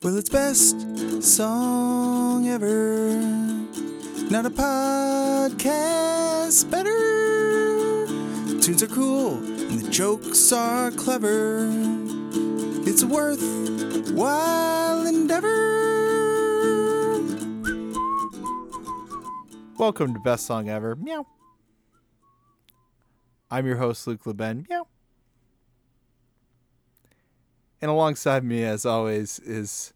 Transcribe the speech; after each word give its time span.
Well, 0.00 0.16
it's 0.16 0.28
best 0.28 0.76
song 1.24 2.48
ever. 2.48 3.16
Not 4.30 4.46
a 4.46 4.50
podcast 4.50 6.70
better. 6.70 8.06
Tunes 8.60 8.80
are 8.84 8.86
cool 8.86 9.38
and 9.38 9.80
the 9.80 9.90
jokes 9.90 10.52
are 10.52 10.92
clever. 10.92 11.68
It's 12.86 13.02
a 13.02 13.08
worthwhile 13.08 15.04
endeavor. 15.04 15.48
Welcome 19.78 20.14
to 20.14 20.20
Best 20.20 20.46
Song 20.46 20.68
Ever. 20.68 20.94
Meow. 20.94 21.26
I'm 23.50 23.66
your 23.66 23.78
host, 23.78 24.06
Luke 24.06 24.22
LeBen. 24.22 24.68
Meow. 24.68 24.86
And 27.80 27.90
alongside 27.90 28.44
me, 28.44 28.64
as 28.64 28.84
always, 28.84 29.38
is 29.40 29.92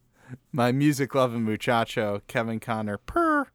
my 0.52 0.70
music 0.72 1.14
loving 1.14 1.44
muchacho, 1.44 2.22
Kevin 2.28 2.60
Connor. 2.60 2.98
Purr. 2.98 3.46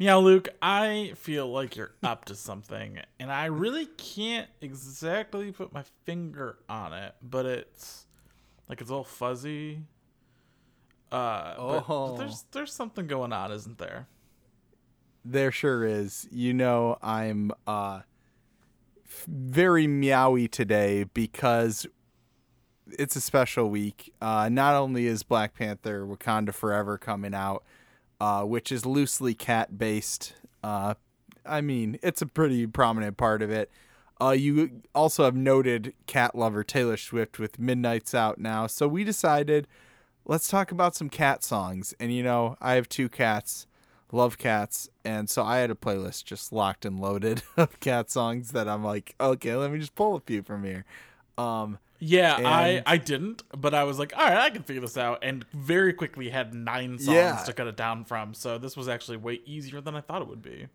Meow 0.00 0.20
Luke, 0.20 0.48
I 0.62 1.12
feel 1.16 1.48
like 1.50 1.74
you're 1.76 1.94
up 2.04 2.24
to 2.26 2.34
something, 2.36 3.00
and 3.18 3.32
I 3.32 3.46
really 3.46 3.86
can't 3.86 4.48
exactly 4.60 5.50
put 5.50 5.72
my 5.72 5.82
finger 6.04 6.56
on 6.68 6.92
it, 6.92 7.14
but 7.20 7.46
it's 7.46 8.06
like 8.68 8.80
it's 8.80 8.92
all 8.92 9.02
fuzzy. 9.02 9.82
Uh, 11.10 11.54
Oh. 11.58 12.16
there's 12.16 12.44
there's 12.52 12.72
something 12.72 13.08
going 13.08 13.32
on, 13.32 13.50
isn't 13.50 13.78
there? 13.78 14.06
There 15.24 15.50
sure 15.50 15.84
is. 15.84 16.28
You 16.30 16.54
know, 16.54 16.96
I'm 17.02 17.50
uh, 17.66 18.02
f- 19.04 19.24
very 19.26 19.88
meowy 19.88 20.48
today 20.48 21.04
because 21.12 21.86
it's 22.98 23.16
a 23.16 23.20
special 23.20 23.68
week. 23.70 24.12
Uh, 24.20 24.48
not 24.50 24.74
only 24.74 25.06
is 25.06 25.22
Black 25.22 25.54
Panther 25.54 26.06
Wakanda 26.06 26.54
Forever 26.54 26.98
coming 26.98 27.34
out, 27.34 27.64
uh, 28.20 28.42
which 28.42 28.72
is 28.72 28.86
loosely 28.86 29.34
cat 29.34 29.78
based. 29.78 30.34
Uh, 30.62 30.94
I 31.44 31.60
mean, 31.60 31.98
it's 32.02 32.22
a 32.22 32.26
pretty 32.26 32.66
prominent 32.66 33.16
part 33.16 33.42
of 33.42 33.50
it. 33.50 33.70
Uh, 34.20 34.30
you 34.30 34.82
also 34.94 35.24
have 35.24 35.36
noted 35.36 35.94
cat 36.06 36.34
lover 36.34 36.64
Taylor 36.64 36.96
Swift 36.96 37.38
with 37.38 37.58
Midnights 37.58 38.14
out 38.14 38.38
now. 38.38 38.66
So 38.66 38.88
we 38.88 39.04
decided 39.04 39.68
let's 40.28 40.48
talk 40.48 40.70
about 40.70 40.94
some 40.94 41.08
cat 41.08 41.42
songs. 41.42 41.94
And 41.98 42.12
you 42.12 42.22
know, 42.22 42.56
I 42.60 42.74
have 42.74 42.88
two 42.88 43.08
cats, 43.08 43.66
love 44.12 44.38
cats, 44.38 44.88
and 45.04 45.28
so 45.28 45.42
I 45.42 45.58
had 45.58 45.70
a 45.70 45.74
playlist 45.74 46.24
just 46.24 46.52
locked 46.52 46.84
and 46.84 47.00
loaded 47.00 47.42
of 47.56 47.80
cat 47.80 48.10
songs 48.10 48.52
that 48.52 48.68
I'm 48.68 48.84
like, 48.84 49.14
okay, 49.20 49.56
let 49.56 49.72
me 49.72 49.78
just 49.78 49.94
pull 49.94 50.14
a 50.14 50.20
few 50.20 50.42
from 50.42 50.64
here. 50.64 50.84
Um, 51.36 51.78
Yeah, 52.00 52.36
I 52.44 52.82
I 52.86 52.96
didn't, 52.96 53.42
but 53.56 53.74
I 53.74 53.84
was 53.84 53.98
like, 53.98 54.12
all 54.16 54.24
right, 54.24 54.36
I 54.38 54.50
can 54.50 54.62
figure 54.62 54.80
this 54.80 54.96
out, 54.96 55.18
and 55.22 55.44
very 55.52 55.92
quickly 55.92 56.28
had 56.30 56.54
nine 56.54 56.98
songs 56.98 57.08
Yeah. 57.16 57.42
to 57.44 57.52
cut 57.52 57.66
it 57.66 57.76
down 57.76 58.04
from. 58.04 58.34
So 58.34 58.56
this 58.58 58.76
was 58.76 58.88
actually 58.88 59.16
way 59.16 59.40
easier 59.44 59.80
than 59.80 59.96
I 59.96 60.00
thought 60.00 60.22
it 60.22 60.28
would 60.28 60.42
be. 60.42 60.68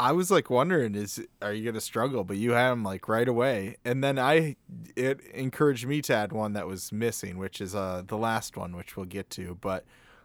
I 0.00 0.12
was 0.12 0.30
like 0.30 0.50
wondering, 0.50 0.94
is 0.94 1.20
are 1.40 1.52
you 1.52 1.64
gonna 1.64 1.80
struggle? 1.80 2.24
But 2.24 2.36
you 2.36 2.52
had 2.52 2.70
them 2.70 2.82
like 2.84 3.08
right 3.08 3.26
away, 3.28 3.76
and 3.84 4.02
then 4.04 4.18
I 4.18 4.56
it 4.96 5.20
encouraged 5.34 5.86
me 5.86 6.00
to 6.02 6.14
add 6.14 6.32
one 6.32 6.52
that 6.54 6.66
was 6.66 6.92
missing, 6.92 7.38
which 7.38 7.60
is 7.60 7.74
uh 7.74 8.02
the 8.06 8.16
last 8.16 8.56
one, 8.56 8.76
which 8.76 8.96
we'll 8.96 9.06
get 9.06 9.30
to. 9.30 9.56
But 9.60 9.84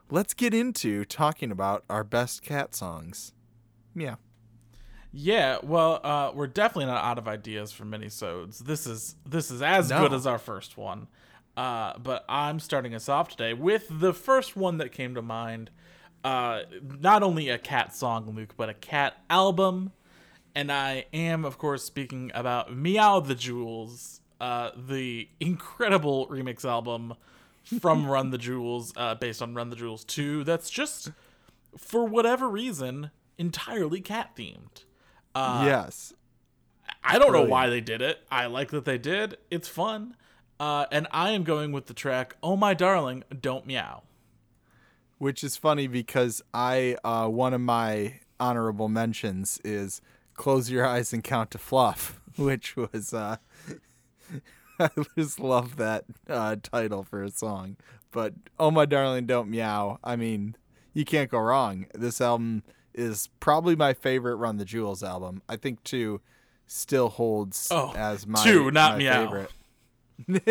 let's 0.09 0.33
get 0.33 0.53
into 0.53 1.03
talking 1.05 1.52
about 1.52 1.83
our 1.89 2.03
best 2.03 2.41
cat 2.43 2.73
songs. 2.75 3.33
Yeah, 3.95 4.15
Yeah, 5.11 5.58
well, 5.63 6.00
uh, 6.03 6.31
we're 6.33 6.47
definitely 6.47 6.86
not 6.88 7.03
out 7.03 7.17
of 7.17 7.27
ideas 7.27 7.72
for 7.72 7.86
minisodes. 7.86 8.59
This 8.59 8.86
is 8.86 9.16
this 9.25 9.49
is 9.49 9.61
as 9.61 9.89
No. 9.89 10.02
good 10.02 10.14
as 10.14 10.27
our 10.27 10.38
first 10.38 10.77
one. 10.77 11.08
Uh, 11.55 11.97
but 11.97 12.23
I'm 12.30 12.59
starting 12.59 12.94
us 12.94 13.09
off 13.09 13.30
today 13.30 13.53
with 13.53 13.88
the 13.89 14.14
first 14.14 14.55
one 14.55 14.77
that 14.77 14.91
came 14.91 15.16
to 15.16 15.22
mind. 15.22 15.72
Uh, 16.23 16.61
not 16.99 17.23
only 17.23 17.49
a 17.49 17.58
cat 17.58 17.95
song, 17.95 18.36
Luke, 18.36 18.53
but 18.58 18.69
a 18.69 18.73
cat 18.75 19.16
album. 19.30 19.92
And 20.54 20.71
I 20.71 21.05
am, 21.14 21.45
of 21.45 21.58
course, 21.58 21.83
speaking 21.83 22.31
about 22.36 22.76
Meow 22.76 23.20
the 23.21 23.36
Jewels, 23.36 24.21
uh, 24.42 24.71
the 24.76 25.30
incredible 25.39 26.27
remix 26.27 26.65
album 26.65 27.14
from 27.80 28.08
Run 28.10 28.31
the 28.31 28.37
Jewels, 28.39 28.92
uh, 28.98 29.15
based 29.15 29.42
on 29.42 29.54
Run 29.55 29.70
the 29.70 29.76
Jewels 29.76 30.04
2. 30.04 30.43
That's 30.43 30.70
just, 30.70 31.11
for 31.77 32.05
whatever 32.05 32.49
reason, 32.49 33.11
entirely 33.37 34.02
cat 34.02 34.31
themed. 34.36 34.83
Uh, 35.37 35.64
yes, 35.65 36.14
I 37.03 37.20
don't 37.20 37.31
know 37.31 37.43
why 37.43 37.70
they 37.70 37.81
did 37.81 38.02
it. 38.02 38.20
I 38.31 38.48
like 38.48 38.71
that 38.71 38.86
they 38.86 38.98
did. 38.98 39.37
It's 39.52 39.67
fun. 39.67 40.15
Uh, 40.59 40.86
and 40.92 41.08
I 41.11 41.31
am 41.31 41.43
going 41.43 41.71
with 41.71 41.86
the 41.86 41.93
track 41.93 42.36
"Oh 42.42 42.55
My 42.55 42.73
Darling, 42.73 43.23
Don't 43.39 43.65
Meow." 43.65 44.03
which 45.17 45.43
is 45.43 45.58
funny 45.58 45.87
because 45.87 46.42
I 46.53 46.98
uh 47.03 47.27
one 47.27 47.53
of 47.53 47.61
my 47.61 48.20
honorable 48.39 48.89
mentions 48.89 49.59
is 49.64 50.02
"Close 50.36 50.70
Your 50.70 50.86
Eyes 50.86 51.14
and 51.14 51.23
Count 51.23 51.52
to 51.52 51.58
Fluff," 51.58 52.19
which 52.37 52.75
was 52.75 53.14
uh. 53.14 53.37
I 54.80 54.89
just 55.17 55.39
love 55.39 55.77
that 55.77 56.05
uh, 56.30 56.55
title 56.61 57.02
for 57.02 57.23
a 57.23 57.31
song. 57.31 57.77
But 58.11 58.33
oh 58.59 58.69
my 58.69 58.86
darling, 58.86 59.25
don't 59.25 59.49
meow. 59.49 59.98
I 60.04 60.15
mean, 60.15 60.55
you 60.93 61.04
can't 61.04 61.31
go 61.31 61.39
wrong. 61.39 61.87
This 61.95 62.21
album 62.21 62.61
is 62.97 63.30
probably 63.39 63.75
my 63.75 63.93
favorite 63.93 64.35
Run 64.35 64.58
the 64.58 64.65
Jewels 64.65 65.03
album. 65.03 65.41
I 65.47 65.55
think 65.55 65.83
two 65.83 66.19
still 66.65 67.09
holds 67.09 67.67
Oh, 67.71 67.93
as 67.95 68.27
my 68.27 68.43
Two, 68.43 68.71
not 68.71 68.93
my 68.93 68.97
Meow. 68.97 69.23
favorite. 69.25 69.52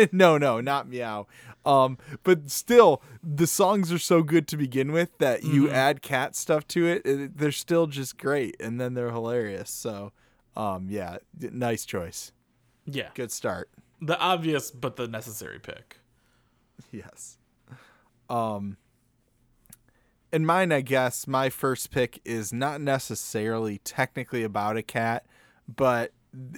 no, 0.13 0.37
no, 0.37 0.61
not 0.61 0.87
meow. 0.87 1.27
Um, 1.65 1.97
but 2.23 2.49
still, 2.49 3.01
the 3.21 3.45
songs 3.45 3.91
are 3.91 3.99
so 3.99 4.23
good 4.23 4.47
to 4.47 4.55
begin 4.57 4.93
with 4.93 5.17
that 5.17 5.43
you 5.43 5.65
Mm-hmm. 5.65 5.75
add 5.75 6.01
cat 6.01 6.37
stuff 6.37 6.65
to 6.69 6.87
it, 6.87 7.05
it, 7.05 7.37
they're 7.37 7.51
still 7.51 7.85
just 7.85 8.17
great, 8.17 8.55
and 8.61 8.79
then 8.79 8.93
they're 8.93 9.11
hilarious. 9.11 9.69
So, 9.69 10.13
um, 10.55 10.87
yeah, 10.89 11.17
nice 11.37 11.83
choice. 11.83 12.31
Yeah, 12.85 13.09
Good 13.13 13.31
start. 13.33 13.69
the 14.01 14.17
obvious 14.17 14.71
but 14.71 14.95
the 14.95 15.07
necessary 15.07 15.59
pick. 15.59 15.97
Yes. 16.91 17.37
Um 18.29 18.77
and 20.31 20.45
mine, 20.45 20.71
I 20.71 20.81
guess, 20.81 21.27
my 21.27 21.49
first 21.49 21.91
pick 21.91 22.19
is 22.25 22.51
not 22.51 22.81
necessarily 22.81 23.79
technically 23.79 24.43
about 24.43 24.77
a 24.77 24.83
cat, 24.83 25.25
but 25.73 26.11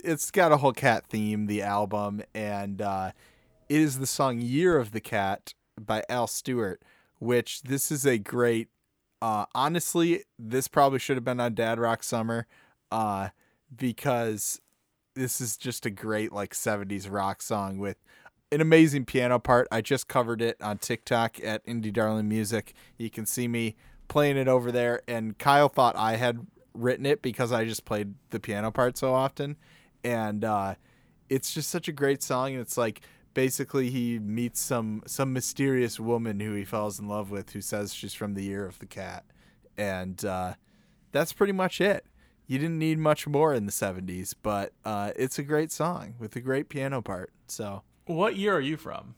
it's 0.03 0.31
got 0.31 0.51
a 0.51 0.57
whole 0.57 0.73
cat 0.73 1.05
theme, 1.07 1.45
the 1.47 1.61
album, 1.61 2.21
and 2.33 2.81
uh 2.81 3.11
it 3.69 3.79
is 3.79 3.99
the 3.99 4.07
song 4.07 4.41
Year 4.41 4.77
of 4.77 4.91
the 4.91 4.99
Cat 4.99 5.53
by 5.79 6.03
Al 6.09 6.25
Stewart, 6.25 6.81
which 7.19 7.61
this 7.61 7.91
is 7.91 8.05
a 8.05 8.17
great 8.17 8.69
uh 9.21 9.45
honestly, 9.53 10.23
this 10.37 10.67
probably 10.67 10.99
should 10.99 11.17
have 11.17 11.25
been 11.25 11.39
on 11.39 11.53
Dad 11.53 11.79
Rock 11.79 12.03
Summer, 12.03 12.47
uh, 12.91 13.29
because 13.75 14.59
this 15.15 15.41
is 15.41 15.57
just 15.57 15.85
a 15.85 15.89
great 15.89 16.31
like 16.31 16.53
70s 16.53 17.11
rock 17.11 17.41
song 17.41 17.77
with 17.77 17.97
an 18.51 18.61
amazing 18.61 19.05
piano 19.05 19.39
part. 19.39 19.67
I 19.71 19.81
just 19.81 20.07
covered 20.07 20.41
it 20.41 20.57
on 20.61 20.77
TikTok 20.77 21.43
at 21.43 21.65
Indie 21.65 21.93
Darling 21.93 22.27
Music. 22.27 22.73
You 22.97 23.09
can 23.09 23.25
see 23.25 23.47
me 23.47 23.75
playing 24.07 24.37
it 24.37 24.47
over 24.47 24.71
there. 24.71 25.01
And 25.07 25.37
Kyle 25.37 25.69
thought 25.69 25.95
I 25.95 26.15
had 26.15 26.45
written 26.73 27.05
it 27.05 27.21
because 27.21 27.51
I 27.51 27.65
just 27.65 27.85
played 27.85 28.15
the 28.31 28.39
piano 28.39 28.71
part 28.71 28.97
so 28.97 29.13
often. 29.13 29.57
And 30.03 30.43
uh, 30.43 30.75
it's 31.29 31.53
just 31.53 31.69
such 31.69 31.87
a 31.87 31.91
great 31.91 32.23
song. 32.23 32.53
And 32.53 32.61
it's 32.61 32.77
like 32.77 33.01
basically 33.33 33.91
he 33.91 34.17
meets 34.17 34.59
some 34.59 35.03
some 35.05 35.31
mysterious 35.31 35.99
woman 35.99 36.39
who 36.39 36.53
he 36.53 36.65
falls 36.65 36.99
in 36.99 37.07
love 37.07 37.29
with 37.29 37.51
who 37.51 37.61
says 37.61 37.93
she's 37.93 38.13
from 38.13 38.33
the 38.33 38.43
year 38.43 38.65
of 38.65 38.79
the 38.79 38.87
cat. 38.87 39.25
And 39.77 40.23
uh, 40.25 40.55
that's 41.11 41.33
pretty 41.33 41.53
much 41.53 41.79
it. 41.79 42.05
You 42.47 42.57
didn't 42.57 42.79
need 42.79 42.97
much 42.97 43.27
more 43.27 43.53
in 43.53 43.67
the 43.67 43.71
70s, 43.71 44.33
but 44.41 44.73
uh, 44.83 45.11
it's 45.15 45.37
a 45.37 45.43
great 45.43 45.71
song 45.71 46.15
with 46.17 46.35
a 46.35 46.41
great 46.41 46.67
piano 46.67 46.99
part. 47.03 47.31
So. 47.47 47.83
What 48.09 48.35
year 48.35 48.55
are 48.55 48.59
you 48.59 48.75
from? 48.75 49.13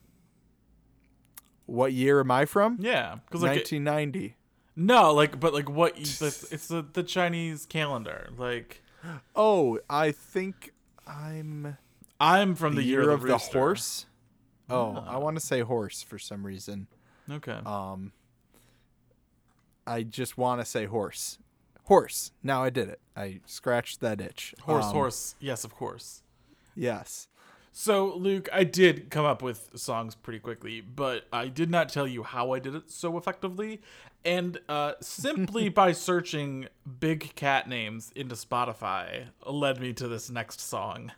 What 1.64 1.94
year 1.94 2.20
am 2.20 2.30
I 2.30 2.44
from? 2.44 2.76
Yeah, 2.78 3.16
because 3.26 3.40
like 3.42 3.52
it- 3.52 3.72
1990. 3.72 4.36
no, 4.76 5.14
like 5.14 5.40
but 5.40 5.54
like 5.54 5.70
what? 5.70 5.96
It's, 5.98 6.20
it's 6.20 6.68
the 6.68 6.84
the 6.92 7.02
Chinese 7.02 7.64
calendar. 7.64 8.28
Like 8.36 8.82
Oh, 9.34 9.78
I 9.88 10.12
think 10.12 10.74
I'm 11.06 11.78
I'm 12.20 12.54
from 12.54 12.74
the, 12.74 12.82
the, 12.82 12.86
year, 12.86 13.02
year, 13.04 13.10
of 13.12 13.22
the, 13.22 13.28
the 13.28 13.38
horse. 13.38 14.04
Oh, 14.68 15.02
I 15.06 15.16
want 15.16 15.36
to 15.38 15.44
say 15.44 15.60
horse 15.60 16.02
for 16.02 16.18
some 16.18 16.44
reason. 16.44 16.86
Okay. 17.30 17.58
Um, 17.64 18.12
I 19.86 20.02
just 20.02 20.36
want 20.36 20.60
to 20.60 20.66
say 20.66 20.84
horse. 20.84 21.38
Horse. 21.84 22.32
Now 22.42 22.62
I 22.62 22.68
did 22.68 22.88
it. 22.90 23.00
I 23.16 23.40
scratched 23.46 24.00
that 24.00 24.20
itch. 24.20 24.54
horse, 24.62 24.84
Um, 24.84 24.92
horse. 24.92 25.34
Yes, 25.40 25.64
of 25.64 25.74
course. 25.74 26.22
Yes. 26.76 27.26
So, 27.74 28.14
Luke, 28.14 28.50
I 28.52 28.64
did 28.64 29.08
come 29.08 29.24
up 29.24 29.40
with 29.40 29.70
songs 29.76 30.14
pretty 30.14 30.38
quickly, 30.38 30.82
but 30.82 31.24
I 31.32 31.48
did 31.48 31.70
not 31.70 31.88
tell 31.88 32.06
you 32.06 32.22
how 32.22 32.52
I 32.52 32.58
did 32.58 32.74
it 32.74 32.90
so 32.90 33.16
effectively. 33.16 33.80
And 34.26 34.60
uh, 34.68 34.92
simply 35.00 35.68
by 35.70 35.92
searching 35.92 36.68
big 37.00 37.34
cat 37.34 37.68
names 37.68 38.12
into 38.14 38.34
Spotify 38.34 39.28
led 39.46 39.80
me 39.80 39.94
to 39.94 40.06
this 40.06 40.28
next 40.28 40.60
song. 40.60 41.12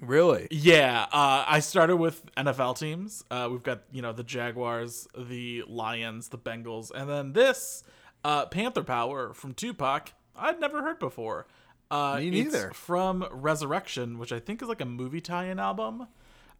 Really? 0.00 0.48
Yeah, 0.50 1.02
uh, 1.12 1.44
I 1.46 1.60
started 1.60 1.96
with 1.96 2.24
NFL 2.34 2.78
teams. 2.78 3.22
Uh, 3.30 3.48
we've 3.52 3.62
got 3.62 3.82
you 3.92 4.02
know 4.02 4.12
the 4.12 4.24
Jaguars, 4.24 5.06
the 5.16 5.62
Lions, 5.68 6.28
the 6.28 6.38
Bengals, 6.38 6.90
and 6.92 7.08
then 7.08 7.34
this 7.34 7.84
uh, 8.24 8.46
Panther 8.46 8.82
Power 8.82 9.32
from 9.32 9.54
Tupac. 9.54 10.12
I'd 10.34 10.58
never 10.58 10.82
heard 10.82 10.98
before. 10.98 11.46
Uh, 11.92 12.16
Me 12.18 12.30
neither. 12.30 12.70
from 12.72 13.28
Resurrection, 13.30 14.18
which 14.18 14.32
I 14.32 14.40
think 14.40 14.62
is 14.62 14.68
like 14.68 14.80
a 14.80 14.86
movie 14.86 15.20
tie-in 15.20 15.58
album. 15.58 16.06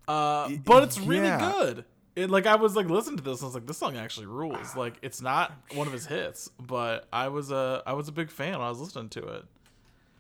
Uh, 0.06 0.50
but 0.62 0.82
it's 0.82 1.00
really 1.00 1.26
yeah. 1.26 1.50
good. 1.50 1.87
It 2.14 2.29
like 2.29 2.44
I 2.44 2.56
was 2.56 2.76
like 2.76 2.90
listening 2.90 3.17
to 3.17 3.23
this, 3.23 3.38
and 3.38 3.44
I 3.44 3.46
was 3.46 3.55
like, 3.55 3.67
this 3.67 3.79
song 3.79 3.96
actually 3.96 4.26
rules. 4.26 4.76
Like 4.76 4.96
it's 5.00 5.23
not 5.23 5.52
one 5.73 5.87
of 5.87 5.93
his 5.94 6.05
hits, 6.05 6.50
but 6.61 7.08
I 7.11 7.29
was 7.29 7.50
a 7.50 7.82
I 7.87 7.94
was 7.94 8.08
a 8.08 8.12
big 8.12 8.31
fan 8.31 8.52
when 8.52 8.61
I 8.61 8.69
was 8.69 8.79
listening 8.79 9.08
to 9.11 9.26
it. 9.26 9.44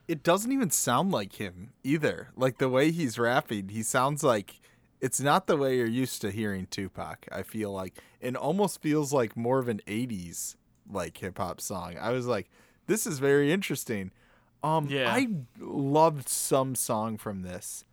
It 0.08 0.22
doesn't 0.22 0.50
even 0.50 0.70
sound 0.70 1.12
like 1.12 1.34
him 1.34 1.72
either. 1.84 2.28
Like 2.34 2.56
the 2.56 2.70
way 2.70 2.90
he's 2.90 3.18
rapping, 3.18 3.68
he 3.68 3.82
sounds 3.82 4.24
like 4.24 4.60
it's 5.02 5.20
not 5.20 5.46
the 5.46 5.58
way 5.58 5.76
you're 5.76 5.86
used 5.86 6.22
to 6.22 6.30
hearing 6.30 6.68
Tupac. 6.70 7.26
I 7.30 7.42
feel 7.42 7.70
like 7.70 7.98
it 8.22 8.34
almost 8.34 8.80
feels 8.80 9.12
like 9.12 9.36
more 9.36 9.58
of 9.58 9.68
an 9.68 9.82
80s 9.86 10.56
like 10.90 11.18
hip 11.18 11.36
hop 11.36 11.60
song. 11.60 11.96
I 12.00 12.12
was 12.12 12.26
like, 12.26 12.48
this 12.86 13.06
is 13.06 13.18
very 13.18 13.52
interesting. 13.52 14.10
Um 14.62 14.86
Yeah. 14.88 15.12
I 15.12 15.28
loved 15.58 16.28
some 16.28 16.74
song 16.74 17.18
from 17.18 17.42
this. 17.42 17.84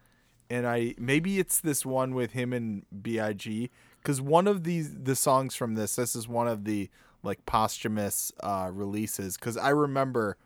And 0.50 0.66
I 0.68 0.96
maybe 0.98 1.40
it's 1.40 1.60
this 1.60 1.86
one 1.86 2.14
with 2.16 2.32
him 2.32 2.54
and 2.54 2.86
BIG 3.02 3.70
cuz 4.04 4.22
one 4.22 4.48
of 4.48 4.64
these 4.64 4.96
the 4.96 5.16
songs 5.16 5.56
from 5.56 5.76
this 5.76 5.96
this 5.96 6.16
is 6.16 6.28
one 6.28 6.48
of 6.48 6.64
the 6.64 6.90
like 7.22 7.46
posthumous 7.46 8.32
uh 8.42 8.70
releases 8.74 9.38
cuz 9.38 9.58
I 9.58 9.70
remember 9.70 10.38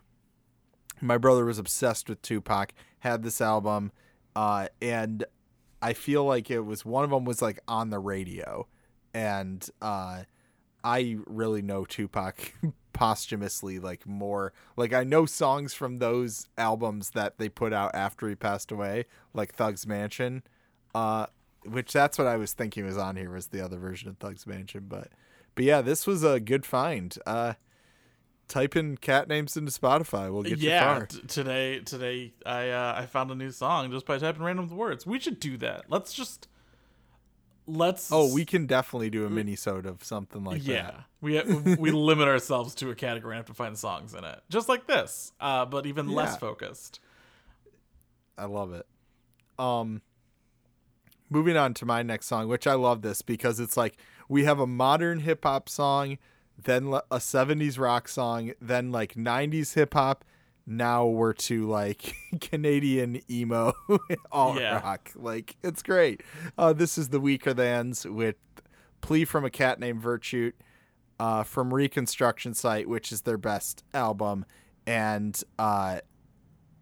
my 1.01 1.17
brother 1.17 1.45
was 1.45 1.59
obsessed 1.59 2.09
with 2.09 2.21
Tupac, 2.21 2.73
had 2.99 3.23
this 3.23 3.41
album, 3.41 3.91
uh, 4.35 4.67
and 4.81 5.25
I 5.81 5.93
feel 5.93 6.23
like 6.23 6.49
it 6.49 6.61
was 6.61 6.85
one 6.85 7.03
of 7.03 7.09
them 7.09 7.25
was 7.25 7.41
like 7.41 7.59
on 7.67 7.89
the 7.89 7.99
radio, 7.99 8.67
and 9.13 9.67
uh, 9.81 10.23
I 10.83 11.17
really 11.27 11.61
know 11.61 11.83
Tupac 11.85 12.53
posthumously 12.93 13.79
like 13.79 14.07
more 14.07 14.53
like 14.77 14.93
I 14.93 15.03
know 15.03 15.25
songs 15.25 15.73
from 15.73 15.97
those 15.97 16.47
albums 16.57 17.11
that 17.11 17.37
they 17.37 17.49
put 17.49 17.73
out 17.73 17.93
after 17.93 18.29
he 18.29 18.35
passed 18.35 18.71
away, 18.71 19.05
like 19.33 19.55
Thugz 19.55 19.85
Mansion, 19.85 20.43
uh, 20.95 21.25
which 21.65 21.91
that's 21.91 22.17
what 22.17 22.27
I 22.27 22.37
was 22.37 22.53
thinking 22.53 22.85
was 22.85 22.97
on 22.97 23.15
here 23.15 23.31
was 23.31 23.47
the 23.47 23.61
other 23.61 23.77
version 23.77 24.09
of 24.09 24.19
Thugz 24.19 24.47
Mansion, 24.47 24.85
but 24.87 25.09
but 25.55 25.65
yeah, 25.65 25.81
this 25.81 26.07
was 26.07 26.23
a 26.23 26.39
good 26.39 26.65
find. 26.65 27.17
Uh, 27.25 27.53
type 28.47 28.75
in 28.75 28.97
cat 28.97 29.27
names 29.27 29.57
into 29.57 29.71
Spotify, 29.71 30.31
we'll 30.31 30.43
get 30.43 30.59
you 30.59 30.69
yeah, 30.69 30.93
far. 30.93 31.05
t- 31.07 31.21
today 31.27 31.79
today 31.79 32.33
I 32.45 32.69
uh, 32.69 32.95
I 32.97 33.05
found 33.05 33.31
a 33.31 33.35
new 33.35 33.51
song 33.51 33.91
just 33.91 34.05
by 34.05 34.17
typing 34.17 34.43
random 34.43 34.69
words. 34.69 35.05
We 35.05 35.19
should 35.19 35.39
do 35.39 35.57
that. 35.57 35.85
Let's 35.89 36.13
just 36.13 36.47
let's 37.65 38.11
Oh, 38.11 38.33
we 38.33 38.45
can 38.45 38.65
definitely 38.65 39.09
do 39.09 39.25
a 39.25 39.29
mini 39.29 39.55
sode 39.55 39.85
of 39.85 40.03
something 40.03 40.43
like 40.43 40.61
that. 40.63 40.71
yeah 40.71 40.91
we 41.21 41.41
we 41.79 41.91
limit 41.91 42.27
ourselves 42.27 42.75
to 42.75 42.89
a 42.89 42.95
category 42.95 43.33
and 43.33 43.39
have 43.39 43.45
to 43.45 43.53
find 43.53 43.77
songs 43.77 44.13
in 44.13 44.23
it 44.23 44.41
just 44.49 44.67
like 44.67 44.85
this 44.87 45.31
uh 45.39 45.65
but 45.65 45.85
even 45.85 46.09
less 46.09 46.37
focused 46.37 46.99
I 48.37 48.45
love 48.45 48.73
it. 48.73 48.85
Um 49.59 50.01
moving 51.29 51.57
on 51.57 51.73
to 51.75 51.85
my 51.85 52.03
next 52.03 52.25
song, 52.27 52.47
which 52.47 52.67
I 52.67 52.73
love 52.73 53.01
this 53.01 53.21
because 53.21 53.59
it's 53.59 53.77
like 53.77 53.97
we 54.29 54.43
have 54.45 54.59
a 54.59 54.67
modern 54.67 55.19
hip 55.19 55.43
hop 55.43 55.69
song, 55.69 56.17
then 56.61 56.87
a 56.87 57.17
70s 57.17 57.79
rock 57.79 58.07
song, 58.07 58.51
then 58.61 58.91
like 58.91 59.15
90s 59.15 59.73
hip 59.75 59.93
hop. 59.93 60.23
Now 60.65 61.05
we're 61.07 61.33
to 61.33 61.67
like 61.67 62.15
Canadian 62.41 63.21
emo 63.29 63.73
alt 64.31 64.59
Yeah. 64.59 64.79
rock. 64.81 65.11
Like 65.15 65.55
it's 65.63 65.83
great. 65.83 66.21
Uh, 66.57 66.73
this 66.73 66.97
is 66.97 67.09
the 67.09 67.19
Weakerthans 67.19 68.09
with 68.09 68.35
Plea 69.01 69.25
from 69.25 69.43
a 69.43 69.49
Cat 69.49 69.79
Named 69.79 70.01
Virtue 70.01 70.51
uh, 71.19 71.43
from 71.43 71.73
Reconstruction 71.73 72.53
Site, 72.53 72.87
which 72.87 73.11
is 73.11 73.21
their 73.23 73.37
best 73.37 73.83
album. 73.93 74.45
And 74.87 75.41
uh, 75.59 75.99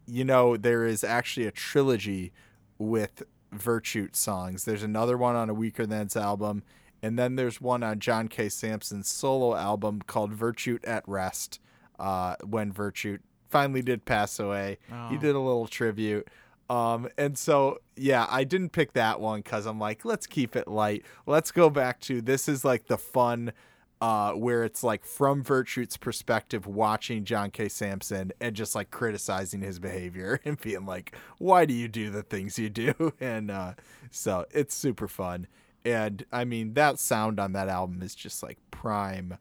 you 0.06 0.24
know, 0.24 0.56
there 0.56 0.84
is 0.84 1.02
actually 1.04 1.46
a 1.46 1.52
trilogy 1.52 2.32
with 2.78 3.22
Virtue 3.52 4.08
songs. 4.12 4.64
There's 4.64 4.82
another 4.82 5.16
one 5.18 5.36
on 5.36 5.50
a 5.50 5.54
Weakerthans 5.54 6.16
album, 6.16 6.62
and 7.02 7.18
then 7.18 7.36
there's 7.36 7.60
one 7.60 7.82
on 7.82 7.98
John 8.00 8.28
K. 8.28 8.48
Sampson's 8.48 9.08
solo 9.08 9.54
album 9.54 10.00
called 10.06 10.32
Virtue 10.32 10.78
at 10.84 11.06
Rest. 11.08 11.58
Uh, 11.98 12.34
when 12.44 12.72
Virtue 12.72 13.18
finally 13.52 13.82
did 13.82 14.04
pass 14.04 14.40
away, 14.40 14.78
he 14.88 15.16
Oh. 15.16 15.18
did 15.18 15.34
a 15.36 15.38
little 15.40 15.68
tribute. 15.68 16.26
Um, 16.68 17.08
and 17.18 17.36
so 17.38 17.78
yeah, 17.96 18.26
I 18.30 18.44
didn't 18.44 18.70
pick 18.70 18.94
that 18.94 19.20
one 19.20 19.40
because 19.42 19.66
I'm 19.66 19.78
like, 19.78 20.04
let's 20.04 20.26
keep 20.26 20.56
it 20.56 20.66
light. 20.66 21.04
Let's 21.26 21.52
go 21.52 21.68
back 21.70 22.00
to 22.02 22.20
this 22.22 22.48
is 22.48 22.64
like 22.64 22.86
the 22.86 22.96
fun 22.98 23.52
uh, 24.00 24.32
where 24.32 24.64
it's 24.64 24.82
like 24.82 25.04
from 25.04 25.44
Virtue's 25.44 25.96
perspective, 25.96 26.66
watching 26.66 27.24
John 27.24 27.50
K. 27.52 27.68
Sampson 27.68 28.32
and 28.40 28.56
just 28.56 28.74
like 28.74 28.90
criticizing 28.90 29.60
his 29.60 29.78
behavior 29.78 30.40
and 30.44 30.60
being 30.60 30.86
like, 30.86 31.14
why 31.38 31.64
do 31.66 31.74
you 31.74 31.86
do 31.88 32.10
the 32.10 32.22
things 32.24 32.58
you 32.58 32.68
do? 32.70 32.94
And 33.20 33.50
uh, 33.50 33.74
so 34.10 34.46
it's 34.50 34.74
super 34.74 35.06
fun. 35.06 35.46
And 35.84 36.24
I 36.32 36.44
mean, 36.44 36.74
that 36.74 36.98
sound 36.98 37.38
on 37.38 37.52
that 37.52 37.68
album 37.68 38.02
is 38.02 38.14
just 38.16 38.42
like 38.42 38.58
prime, 38.70 39.36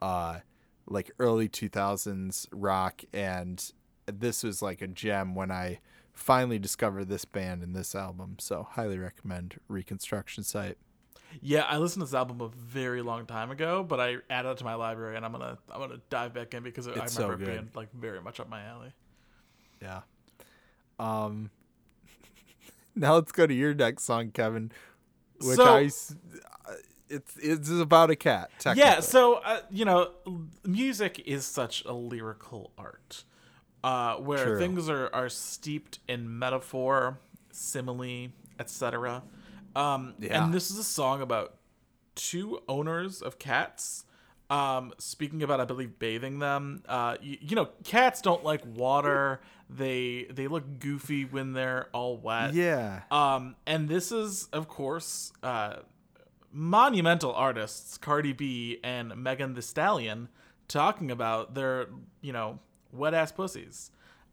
uh, 0.00 0.38
like 0.90 1.10
early 1.18 1.48
2000s 1.48 2.46
rock. 2.52 3.02
And 3.14 3.72
this 4.06 4.42
was 4.42 4.60
like 4.60 4.82
a 4.82 4.86
gem 4.88 5.34
when 5.34 5.50
I 5.50 5.80
finally 6.12 6.58
discovered 6.58 7.08
this 7.08 7.24
band 7.24 7.62
and 7.62 7.74
this 7.74 7.94
album. 7.94 8.36
So 8.38 8.66
highly 8.72 8.98
recommend 8.98 9.58
Reconstruction 9.68 10.44
Site. 10.44 10.76
yeah 11.40 11.64
i 11.68 11.78
listened 11.78 12.00
to 12.00 12.06
this 12.06 12.14
album 12.14 12.40
a 12.40 12.48
very 12.48 13.02
long 13.02 13.24
time 13.24 13.52
ago 13.52 13.84
but 13.84 14.00
i 14.00 14.16
added 14.28 14.50
it 14.50 14.58
to 14.58 14.64
my 14.64 14.74
library 14.74 15.14
and 15.16 15.24
i'm 15.24 15.30
gonna 15.30 15.56
i'm 15.70 15.78
gonna 15.80 16.00
dive 16.10 16.34
back 16.34 16.52
in 16.54 16.62
because 16.64 16.88
i 16.88 16.90
It's 16.90 17.12
so 17.12 17.22
remember 17.22 17.44
it 17.44 17.46
good. 17.46 17.52
being 17.52 17.70
like 17.76 17.92
very 17.94 18.20
much 18.20 18.40
up 18.40 18.48
my 18.48 18.60
alley 18.64 18.92
Yeah. 19.80 20.00
Um. 20.98 21.50
now 22.96 23.14
let's 23.14 23.30
go 23.32 23.46
to 23.46 23.54
your 23.54 23.74
next 23.74 24.02
song, 24.04 24.30
Kevin. 24.32 24.72
Which 25.40 25.56
So- 25.56 25.76
I, 25.76 25.88
it's 27.10 27.36
it's 27.36 27.70
about 27.70 28.10
a 28.10 28.16
cat. 28.16 28.50
yeah 28.74 29.00
so 29.00 29.34
uh, 29.34 29.60
you 29.70 29.84
know 29.84 30.10
music 30.64 31.20
is 31.26 31.44
such 31.44 31.84
a 31.84 31.92
lyrical 31.92 32.70
art 32.78 33.24
uh, 33.82 34.16
where 34.16 34.44
True. 34.44 34.58
things 34.58 34.88
are, 34.88 35.10
are 35.12 35.28
steeped 35.28 35.98
in 36.08 36.38
metaphor 36.38 37.18
simile 37.50 38.28
etc 38.58 39.22
um, 39.76 40.14
Yeah. 40.18 40.44
and 40.44 40.54
this 40.54 40.70
is 40.70 40.78
a 40.78 40.84
song 40.84 41.20
about 41.22 41.54
two 42.14 42.60
owners 42.68 43.22
of 43.22 43.38
cats 43.38 44.04
um, 44.50 44.92
speaking 44.98 45.42
about 45.42 45.60
i 45.60 45.64
believe 45.64 45.98
bathing 45.98 46.38
them 46.38 46.82
uh, 46.88 47.16
you, 47.20 47.38
you 47.40 47.56
know 47.56 47.68
cats 47.84 48.20
don't 48.20 48.44
like 48.44 48.62
water 48.66 49.40
they 49.68 50.26
they 50.30 50.48
look 50.48 50.78
goofy 50.80 51.24
when 51.24 51.52
they're 51.52 51.88
all 51.92 52.16
wet 52.16 52.52
yeah. 52.54 53.02
um, 53.10 53.54
and 53.66 53.88
this 53.88 54.10
is, 54.10 54.48
of 54.52 54.66
course, 54.66 55.32
uh, 55.44 55.76
monumental 56.52 57.32
artists 57.32 57.98
Cardi 57.98 58.32
B 58.32 58.78
and 58.82 59.14
Megan 59.16 59.54
Thee 59.54 59.60
Stallion 59.60 60.28
talking 60.68 61.10
about 61.10 61.54
their, 61.54 61.86
you 62.20 62.32
know, 62.32 62.58
wet 62.92 63.14
ass 63.14 63.32
pussies. 63.32 63.90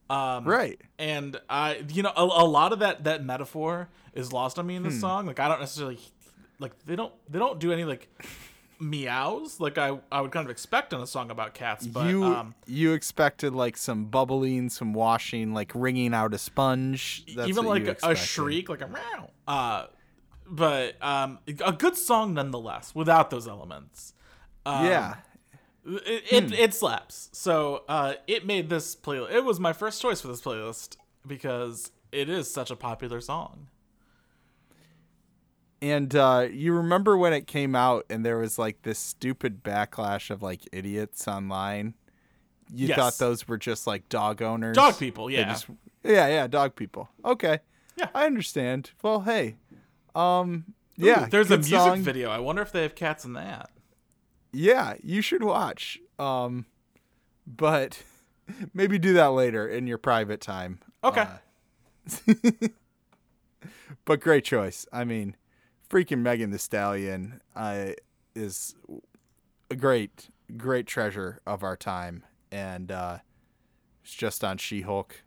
Um, 0.09 0.45
Right. 0.45 0.79
And 0.97 1.39
I, 1.49 1.83
you 1.89 2.01
know, 2.03 2.13
a, 2.15 2.23
a 2.23 2.45
lot 2.47 2.71
of 2.73 2.79
that 2.79 3.03
that 3.03 3.23
metaphor 3.23 3.89
is 4.13 4.31
lost 4.33 4.57
on 4.57 4.65
me 4.67 4.75
in 4.75 4.83
Hmm. 4.83 4.89
this 4.89 4.99
song. 5.01 5.25
Like 5.25 5.39
I 5.39 5.47
don't 5.47 5.59
necessarily 5.59 5.99
like 6.59 6.71
they 6.85 6.95
don't 6.95 7.13
they 7.29 7.39
don't 7.39 7.59
do 7.59 7.71
any 7.71 7.83
like 7.85 8.07
meows 8.79 9.59
like 9.59 9.77
I 9.79 9.97
I 10.11 10.21
would 10.21 10.31
kind 10.31 10.45
of 10.45 10.51
expect 10.51 10.93
in 10.93 10.99
a 11.01 11.07
song 11.07 11.31
about 11.31 11.53
cats. 11.53 11.85
But 11.87 12.07
you 12.09 12.23
um, 12.23 12.55
you 12.65 12.93
expected 12.93 13.53
like 13.53 13.75
some 13.77 14.05
bubbling, 14.05 14.69
some 14.69 14.93
washing, 14.93 15.53
like 15.53 15.71
wringing 15.75 16.13
out 16.13 16.33
a 16.33 16.37
sponge. 16.37 17.25
That's 17.35 17.49
even 17.49 17.65
like 17.65 17.87
a, 17.87 17.97
a 18.03 18.15
shriek, 18.15 18.69
like 18.69 18.81
a 18.81 18.87
meow. 18.87 19.31
Uh, 19.47 19.87
but 20.49 21.01
um, 21.03 21.39
a 21.65 21.73
good 21.73 21.97
song 21.97 22.33
nonetheless, 22.33 22.93
without 22.95 23.29
those 23.29 23.47
elements. 23.47 24.13
Um, 24.65 24.85
yeah. 24.85 25.15
it 25.85 26.23
it, 26.31 26.51
it 26.53 26.73
slaps. 26.73 27.29
So 27.31 27.83
uh, 27.87 28.13
it 28.27 28.45
made 28.45 28.69
this 28.69 28.95
playlist. 28.95 29.31
It 29.31 29.43
was 29.45 29.59
my 29.59 29.73
first 29.73 30.01
choice 30.01 30.21
for 30.21 30.27
this 30.27 30.41
playlist 30.41 30.97
because 31.25 31.91
it 32.11 32.29
is 32.29 32.49
such 32.51 32.71
a 32.71 32.75
popular 32.75 33.21
song. 33.21 33.67
And 35.81 36.15
uh, 36.15 36.47
you 36.51 36.73
remember 36.73 37.17
when 37.17 37.33
it 37.33 37.45
came 37.45 37.75
out 37.75 38.05
and 38.09 38.25
there 38.25 38.37
was 38.39 38.57
like 38.57 38.81
this 38.81 38.97
stupid 38.97 39.63
backlash 39.63 40.29
of 40.31 40.41
like 40.41 40.61
idiots 40.71 41.27
online? 41.27 41.93
You 42.73 42.87
Yes. 42.87 42.97
thought 42.97 43.17
those 43.19 43.47
were 43.47 43.57
just 43.57 43.85
like 43.87 44.09
dog 44.09 44.41
owners? 44.41 44.75
Dog 44.75 44.97
people, 44.97 45.29
yeah. 45.29 45.49
just- 45.53 45.67
yeah, 46.03 46.27
yeah, 46.27 46.47
dog 46.47 46.75
people. 46.75 47.09
Okay. 47.23 47.59
Yeah. 47.95 48.09
I 48.13 48.25
understand. 48.25 48.91
Well, 49.03 49.21
hey. 49.21 49.55
Um 50.17 50.65
Ooh, 51.01 51.05
yeah, 51.05 51.27
there's 51.29 51.51
a 51.51 51.57
music 51.57 51.77
song. 51.77 52.01
video. 52.01 52.29
I 52.29 52.39
wonder 52.39 52.61
if 52.61 52.71
they 52.71 52.81
have 52.81 52.95
cats 52.95 53.23
in 53.23 53.33
that. 53.33 53.69
Yeah, 54.51 54.95
you 55.03 55.21
should 55.21 55.43
watch. 55.43 55.99
Um 56.17 56.65
but 57.45 58.03
maybe 58.73 58.97
do 58.99 59.13
that 59.13 59.27
later 59.27 59.67
in 59.67 59.87
your 59.87 59.97
private 59.97 60.41
time. 60.41 60.79
Okay. 61.03 61.21
Uh, 61.21 62.33
but 64.05 64.19
great 64.19 64.43
choice. 64.43 64.85
I 64.91 65.03
mean, 65.03 65.35
freaking 65.89 66.19
Megan 66.19 66.51
Thee 66.51 66.57
Stallion 66.57 67.41
uh, 67.55 67.91
is 68.35 68.75
a 69.69 69.75
great, 69.75 70.29
great 70.55 70.87
treasure 70.87 71.41
of 71.45 71.63
our 71.63 71.75
time, 71.75 72.23
and 72.51 72.91
uh, 72.91 73.17
it's 74.03 74.13
just 74.13 74.43
on 74.43 74.57
She-Hulk. 74.57 75.23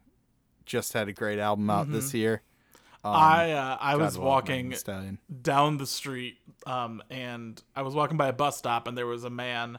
Just 0.64 0.92
had 0.92 1.09
a 1.09 1.12
great 1.12 1.38
album 1.38 1.68
out 1.68 1.90
this 1.90 2.14
year. 2.14 2.42
Um, 3.02 3.14
I 3.14 3.52
uh, 3.52 3.78
I 3.80 3.92
God 3.92 4.00
was 4.00 4.19
walking 4.19 4.75
down 5.42 5.78
the 5.78 5.87
street, 5.87 6.37
um, 6.66 7.02
and 7.11 7.61
I 7.75 7.83
was 7.83 7.95
walking 7.95 8.16
by 8.16 8.28
a 8.28 8.33
bus 8.33 8.59
stop, 8.59 8.87
and 8.87 8.97
there 8.99 9.07
was 9.07 9.25
a 9.25 9.30
man 9.30 9.78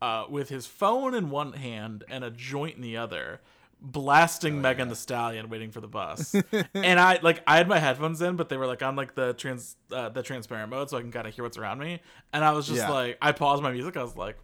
uh, 0.00 0.24
with 0.28 0.48
his 0.48 0.66
phone 0.66 1.14
in 1.14 1.28
one 1.30 1.52
hand 1.52 2.04
and 2.08 2.24
a 2.24 2.30
joint 2.30 2.76
in 2.76 2.82
the 2.82 2.96
other, 2.96 3.40
blasting 3.80 4.62
Megan 4.62 4.88
Thee 4.88 4.94
Stallion, 4.94 5.48
waiting 5.50 5.70
for 5.70 5.80
the 5.80 5.88
bus. 5.88 6.34
and 6.74 6.98
I 6.98 7.18
like 7.22 7.42
I 7.46 7.56
had 7.58 7.68
my 7.68 7.78
headphones 7.78 8.22
in, 8.22 8.36
but 8.36 8.48
they 8.48 8.56
were 8.56 8.66
like 8.66 8.82
on 8.82 8.96
like 8.96 9.14
the 9.14 9.34
trans 9.34 9.76
uh, 9.90 10.08
the 10.08 10.22
transparent 10.22 10.70
mode, 10.70 10.88
so 10.88 10.96
I 10.96 11.02
can 11.02 11.12
kind 11.12 11.26
of 11.26 11.34
hear 11.34 11.44
what's 11.44 11.58
around 11.58 11.78
me. 11.78 12.00
And 12.32 12.44
I 12.44 12.52
was 12.52 12.66
just 12.66 12.78
Yeah. 12.78 12.90
like, 12.90 13.18
I 13.20 13.32
paused 13.32 13.62
my 13.62 13.72
music. 13.72 13.96
I 13.96 14.02
was 14.02 14.16
like, 14.16 14.38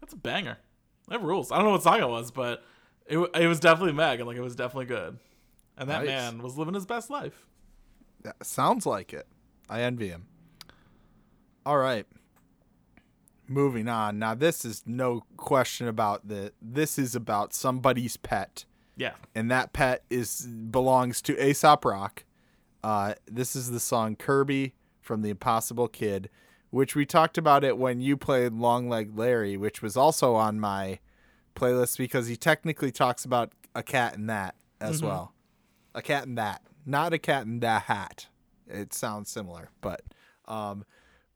that's 0.00 0.12
a 0.12 0.16
banger. 0.18 0.58
That 1.08 1.22
rules. 1.22 1.50
I 1.52 1.56
don't 1.56 1.64
know 1.66 1.70
what 1.72 1.82
song 1.84 2.00
it 2.00 2.08
was, 2.08 2.30
but 2.30 2.62
it 3.06 3.18
it 3.34 3.46
was 3.46 3.60
definitely 3.60 3.92
Meg, 3.92 4.20
and 4.20 4.28
like 4.28 4.36
it 4.36 4.42
was 4.42 4.56
definitely 4.56 4.86
good. 4.86 5.18
And 5.76 5.88
that 5.90 6.00
Nice. 6.04 6.08
man 6.08 6.42
was 6.42 6.56
living 6.56 6.74
his 6.74 6.86
best 6.86 7.10
life. 7.10 7.46
That 8.22 8.44
sounds 8.44 8.86
like 8.86 9.12
it. 9.12 9.26
I 9.68 9.82
envy 9.82 10.08
him. 10.08 10.26
All 11.64 11.78
right. 11.78 12.06
Moving 13.48 13.88
on. 13.88 14.18
Now 14.18 14.34
this 14.34 14.64
is 14.64 14.82
no 14.86 15.22
question 15.36 15.86
about 15.86 16.26
the 16.26 16.52
this 16.60 16.98
is 16.98 17.14
about 17.14 17.54
somebody's 17.54 18.16
pet. 18.16 18.64
Yeah. 18.96 19.12
And 19.34 19.50
that 19.50 19.72
pet 19.72 20.02
is 20.10 20.46
belongs 20.46 21.22
to 21.22 21.36
Aesop 21.48 21.84
Rock. 21.84 22.24
Uh, 22.82 23.14
this 23.26 23.54
is 23.54 23.70
the 23.70 23.80
song 23.80 24.16
Kirby 24.16 24.74
from 25.00 25.22
The 25.22 25.30
Impossible 25.30 25.86
Kid, 25.88 26.28
which 26.70 26.94
we 26.96 27.04
talked 27.06 27.38
about 27.38 27.62
it 27.62 27.78
when 27.78 28.00
you 28.00 28.16
played 28.16 28.52
Long 28.52 28.88
Leg 28.88 29.16
Larry, 29.16 29.56
which 29.56 29.82
was 29.82 29.96
also 29.96 30.34
on 30.34 30.58
my 30.58 30.98
playlist 31.54 31.98
because 31.98 32.26
he 32.26 32.36
technically 32.36 32.90
talks 32.90 33.24
about 33.24 33.52
a 33.74 33.82
cat 33.82 34.14
in 34.16 34.26
that 34.26 34.56
as 34.80 35.02
well. 35.02 35.32
A 35.96 36.02
cat 36.02 36.26
in 36.26 36.36
that, 36.36 36.62
not 36.84 37.12
a 37.12 37.18
cat 37.18 37.46
in 37.46 37.58
that 37.60 37.82
hat. 37.82 38.28
It 38.68 38.94
sounds 38.94 39.30
similar, 39.30 39.70
but 39.80 40.02
um, 40.46 40.84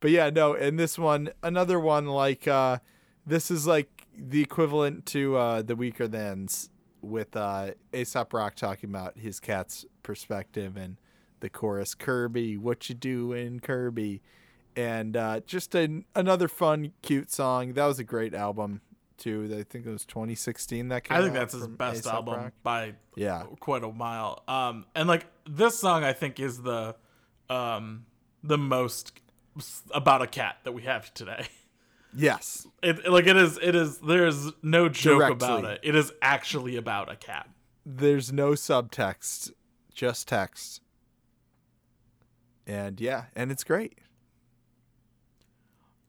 but 0.01 0.11
yeah, 0.11 0.31
no. 0.31 0.55
And 0.55 0.79
this 0.79 0.99
one, 0.99 1.31
another 1.43 1.81
one 1.81 2.07
like 2.07 2.47
uh, 2.47 2.79
this 3.27 3.51
is 3.51 3.67
like 3.67 4.07
the 4.17 4.43
equivalent 4.43 5.07
to 5.07 5.37
uh, 5.37 5.63
the 5.63 5.75
Weakerthans 5.75 6.69
with 7.01 7.35
uh, 7.37 7.73
Aesop 7.95 8.33
Rock 8.33 8.55
talking 8.55 8.91
about 8.91 9.19
his 9.19 9.41
cat's 9.41 9.87
perspective 10.03 10.77
and 10.77 10.97
the 11.41 11.49
chorus 11.49 11.95
Kirby, 11.95 12.57
what 12.57 12.89
you 12.89 12.95
doing, 12.95 13.61
Kirby, 13.61 14.21
and 14.77 15.17
uh, 15.17 15.41
just 15.41 15.75
an, 15.75 16.05
another 16.15 16.49
fun, 16.49 16.93
cute 17.03 17.31
song. 17.33 17.73
That 17.73 17.87
was 17.87 17.99
a 17.99 18.05
great 18.05 18.35
album 18.35 18.83
too. 19.21 19.45
I 19.57 19.63
think 19.63 19.87
it 19.87 19.91
was 19.91 20.05
2016 20.05 20.89
that 20.89 21.05
came 21.05 21.17
I 21.17 21.21
think 21.23 21.35
that's 21.35 21.55
his 21.55 21.69
best 21.69 22.07
album 22.07 22.35
Rock. 22.35 22.53
by 22.63 22.95
Yeah, 23.15 23.45
quite 23.61 23.85
a 23.85 23.93
mile. 23.93 24.43
Um, 24.49 24.87
and 24.95 25.07
like 25.09 25.27
this 25.49 25.79
song, 25.79 26.03
I 26.03 26.13
think 26.13 26.41
is 26.41 26.63
the 26.63 26.97
um 27.49 28.07
the 28.43 28.59
most 28.59 29.13
about 29.93 30.23
a 30.23 30.27
cat 30.27 30.57
that 30.65 30.73
we 30.73 30.83
have 30.83 31.13
today. 31.15 31.47
yes, 32.17 32.67
It 32.83 33.09
like 33.11 33.27
it 33.27 33.37
is. 33.37 33.59
It 33.63 33.75
is. 33.75 33.99
There 33.99 34.27
is 34.27 34.51
no 34.63 34.89
joke 34.89 35.31
about 35.31 35.65
it. 35.65 35.81
It 35.83 35.95
is 35.95 36.13
actually 36.23 36.77
about 36.77 37.11
a 37.13 37.17
cat. 37.17 37.49
there's 37.87 38.33
no 38.33 38.51
subtext, 38.53 39.53
just 39.93 40.27
text. 40.29 40.81
And 42.67 43.01
yeah, 43.01 43.25
and 43.35 43.51
it's 43.51 43.65
great. 43.65 43.99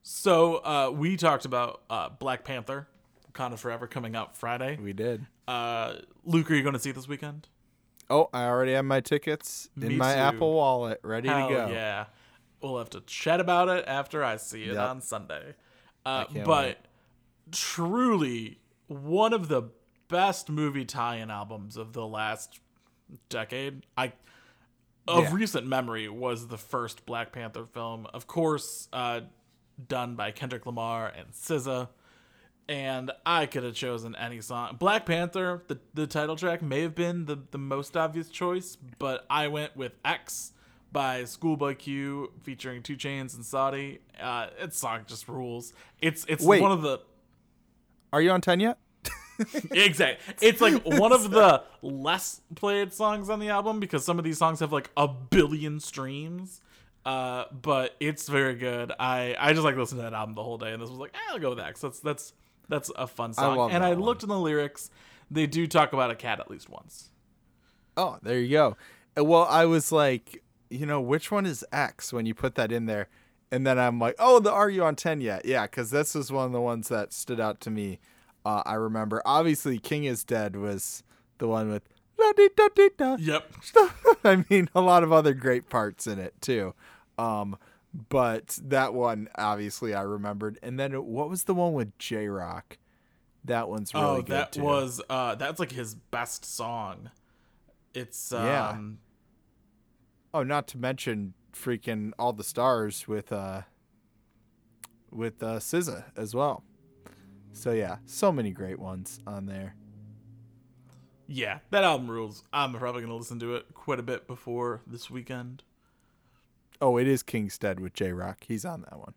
So 0.02 0.56
uh, 0.56 0.90
we 0.94 1.16
talked 1.16 1.44
about 1.44 1.82
uh, 1.88 2.08
Black 2.10 2.44
Panther, 2.44 2.88
Wakanda 3.32 3.58
Forever 3.58 3.86
coming 3.86 4.14
out 4.16 4.36
Friday. 4.36 4.78
We 4.82 4.92
did. 4.92 5.26
Uh, 5.48 5.94
Luke, 6.24 6.50
are 6.50 6.54
you 6.54 6.62
going 6.62 6.74
to 6.74 6.78
see 6.78 6.90
it 6.90 6.94
this 6.96 7.08
weekend? 7.08 7.48
Oh, 8.10 8.28
I 8.32 8.44
already 8.46 8.72
have 8.72 8.84
my 8.84 9.00
tickets 9.00 9.68
in 9.80 9.88
Me 9.88 9.96
my 9.96 10.14
too. 10.14 10.20
Apple 10.20 10.54
Wallet 10.54 11.00
ready 11.02 11.28
Hell 11.28 11.48
to 11.48 11.54
go. 11.54 11.68
yeah. 11.68 12.06
We'll 12.60 12.78
have 12.78 12.90
to 12.90 13.00
chat 13.02 13.40
about 13.40 13.68
it 13.68 13.84
after 13.88 14.22
I 14.22 14.36
see 14.36 14.64
it 14.64 14.74
Yep. 14.74 14.88
on 14.88 15.00
Sunday. 15.00 15.54
Uh, 16.04 16.24
but 16.44 16.46
wait. 16.66 16.76
truly, 17.50 18.58
one 18.86 19.32
of 19.32 19.48
the 19.48 19.62
best 20.08 20.48
movie 20.50 20.84
tie-in 20.84 21.30
albums 21.30 21.76
of 21.76 21.92
the 21.92 22.06
last 22.06 22.60
decade. 23.28 23.84
I 23.96 24.12
of 25.08 25.24
Yeah. 25.24 25.34
recent 25.34 25.66
memory 25.66 26.08
was 26.08 26.46
the 26.46 26.58
first 26.58 27.04
Black 27.06 27.32
Panther 27.32 27.66
film. 27.66 28.06
Of 28.14 28.28
course, 28.28 28.88
uh, 28.92 29.22
done 29.88 30.14
by 30.14 30.30
Kendrick 30.30 30.64
Lamar 30.64 31.08
and 31.08 31.32
SZA. 31.32 31.88
And 32.68 33.10
I 33.26 33.46
could 33.46 33.64
have 33.64 33.74
chosen 33.74 34.14
any 34.16 34.40
song. 34.40 34.76
Black 34.78 35.04
Panther, 35.04 35.62
the, 35.68 35.78
the 35.94 36.06
title 36.06 36.36
track, 36.36 36.62
may 36.62 36.82
have 36.82 36.94
been 36.94 37.26
the, 37.26 37.38
the 37.50 37.58
most 37.58 37.96
obvious 37.96 38.28
choice, 38.28 38.76
but 38.98 39.26
I 39.28 39.48
went 39.48 39.76
with 39.76 39.92
X 40.04 40.52
by 40.92 41.24
Schoolboy 41.24 41.74
Q 41.74 42.32
featuring 42.42 42.82
2 42.82 42.96
Chainz 42.96 43.34
and 43.34 43.44
Saudi. 43.44 44.00
Uh, 44.20 44.48
its 44.58 44.78
song 44.78 45.00
just 45.06 45.28
rules. 45.28 45.72
It's 46.00 46.24
it's 46.28 46.44
Wait. 46.44 46.62
one 46.62 46.70
of 46.70 46.82
the 46.82 47.00
Are 48.12 48.20
you 48.20 48.30
on 48.30 48.40
10 48.40 48.60
yet? 48.60 48.78
exactly. 49.70 50.34
It's 50.40 50.60
like 50.60 50.84
one 50.84 51.12
of 51.12 51.30
the 51.30 51.64
less 51.80 52.42
played 52.54 52.92
songs 52.92 53.30
on 53.30 53.40
the 53.40 53.48
album 53.48 53.80
because 53.80 54.04
some 54.04 54.18
of 54.18 54.24
these 54.24 54.38
songs 54.38 54.60
have 54.60 54.72
like 54.72 54.90
a 54.96 55.08
billion 55.08 55.80
streams. 55.80 56.60
Uh, 57.04 57.46
but 57.50 57.96
it's 57.98 58.28
very 58.28 58.54
good. 58.54 58.92
I 59.00 59.34
I 59.38 59.52
just 59.52 59.64
like 59.64 59.76
listening 59.76 60.04
to 60.04 60.10
that 60.10 60.16
album 60.16 60.36
the 60.36 60.42
whole 60.42 60.58
day, 60.58 60.72
and 60.72 60.80
this 60.80 60.88
was 60.88 60.98
like, 60.98 61.12
eh, 61.14 61.32
I'll 61.32 61.38
go 61.40 61.50
with 61.50 61.58
X. 61.58 61.80
That's 61.80 61.98
that's 61.98 62.32
that's 62.68 62.90
a 62.96 63.06
fun 63.06 63.32
song. 63.34 63.56
love 63.56 63.70
and 63.72 63.84
I 63.84 63.90
one. 63.90 64.00
looked 64.00 64.22
in 64.22 64.28
the 64.28 64.38
lyrics; 64.38 64.90
they 65.30 65.46
do 65.46 65.66
talk 65.66 65.92
about 65.92 66.10
a 66.10 66.14
cat 66.14 66.40
at 66.40 66.50
least 66.50 66.68
once. 66.68 67.10
Oh, 67.96 68.18
there 68.22 68.38
you 68.38 68.48
go. 68.50 68.76
Uh, 69.18 69.24
Well, 69.24 69.46
I 69.48 69.66
was 69.66 69.92
like, 69.92 70.42
you 70.70 70.86
know, 70.86 71.00
which 71.00 71.30
one 71.30 71.44
is 71.46 71.64
X 71.72 72.12
when 72.12 72.26
you 72.26 72.34
put 72.34 72.54
that 72.54 72.72
in 72.72 72.86
there? 72.86 73.08
And 73.50 73.66
then 73.66 73.78
I'm 73.78 73.98
like, 73.98 74.14
oh, 74.18 74.40
the 74.40 74.50
Are 74.50 74.70
You 74.70 74.84
on 74.84 74.96
10 74.96 75.20
yet? 75.20 75.44
Yeah, 75.44 75.64
because 75.64 75.90
this 75.90 76.14
was 76.14 76.32
one 76.32 76.46
of 76.46 76.52
the 76.52 76.60
ones 76.60 76.88
that 76.88 77.12
stood 77.12 77.38
out 77.38 77.60
to 77.60 77.70
me. 77.70 77.98
Uh, 78.46 78.62
I 78.64 78.74
remember. 78.74 79.20
Obviously, 79.26 79.78
King 79.78 80.04
is 80.04 80.24
Dead 80.24 80.56
was 80.56 81.02
the 81.38 81.46
one 81.46 81.70
with. 81.70 81.82
Yep. 83.20 83.52
I 84.24 84.44
mean, 84.48 84.70
a 84.74 84.80
lot 84.80 85.02
of 85.02 85.12
other 85.12 85.34
great 85.34 85.68
parts 85.68 86.06
in 86.06 86.18
it 86.18 86.32
too. 86.40 86.72
Um, 87.18 87.58
but 87.94 88.58
that 88.62 88.94
one, 88.94 89.28
obviously, 89.36 89.94
I 89.94 90.02
remembered. 90.02 90.58
And 90.62 90.78
then 90.80 90.92
what 90.92 91.28
was 91.28 91.44
the 91.44 91.54
one 91.54 91.74
with 91.74 91.98
Jay 91.98 92.26
Rock? 92.28 92.78
That 93.44 93.68
one's 93.68 93.92
really 93.92 94.06
oh, 94.06 94.16
good 94.18 94.26
that 94.26 94.52
too. 94.52 94.62
was 94.62 95.00
uh, 95.10 95.34
that's 95.34 95.58
like 95.58 95.72
his 95.72 95.94
best 95.94 96.44
song. 96.44 97.10
It's 97.92 98.32
um, 98.32 98.46
Yeah. 98.46 98.78
Oh, 100.34 100.42
not 100.42 100.66
to 100.68 100.78
mention 100.78 101.34
freaking 101.52 102.12
all 102.18 102.32
the 102.32 102.44
stars 102.44 103.06
with 103.06 103.30
uh 103.32 103.62
with 105.10 105.42
uh 105.42 105.58
SZA 105.58 106.04
as 106.16 106.34
well. 106.34 106.64
So 107.52 107.72
yeah, 107.72 107.96
so 108.06 108.32
many 108.32 108.50
great 108.50 108.78
ones 108.78 109.20
on 109.26 109.46
there. 109.46 109.74
yeah, 111.26 111.58
that 111.70 111.84
album 111.84 112.10
rules. 112.10 112.44
I'm 112.52 112.72
probably 112.72 113.02
gonna 113.02 113.16
listen 113.16 113.38
to 113.40 113.56
it 113.56 113.66
quite 113.74 113.98
a 113.98 114.02
bit 114.02 114.26
before 114.26 114.80
this 114.86 115.10
weekend. 115.10 115.62
Oh, 116.82 116.96
it 116.96 117.06
is 117.06 117.22
King's 117.22 117.56
Dead 117.58 117.78
with 117.78 117.94
Jay 117.94 118.10
Rock. 118.10 118.38
He's 118.48 118.64
on 118.64 118.82
that 118.82 118.98
one. 118.98 119.14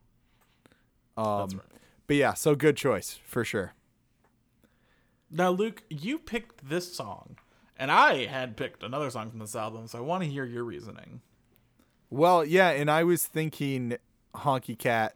Um, 1.17 1.39
That's 1.39 1.55
right. 1.55 1.63
But 2.05 2.15
yeah, 2.15 2.33
so 2.35 2.53
good 2.53 2.77
choice 2.77 3.17
for 3.25 3.43
sure. 3.43 3.73
Now, 5.31 5.49
Luke, 5.49 5.81
you 5.89 6.19
picked 6.19 6.69
this 6.69 6.93
song, 6.93 7.37
and 7.75 7.91
I 7.91 8.27
had 8.27 8.55
picked 8.55 8.83
another 8.83 9.09
song 9.09 9.31
from 9.31 9.39
this 9.39 9.55
album, 9.55 9.87
so 9.87 9.97
I 9.97 10.01
want 10.01 10.23
to 10.23 10.29
hear 10.29 10.45
your 10.45 10.63
reasoning. 10.63 11.21
Well, 12.11 12.45
yeah, 12.45 12.69
and 12.69 12.91
I 12.91 13.03
was 13.03 13.25
thinking 13.25 13.97
Honky 14.35 14.77
Cat 14.77 15.15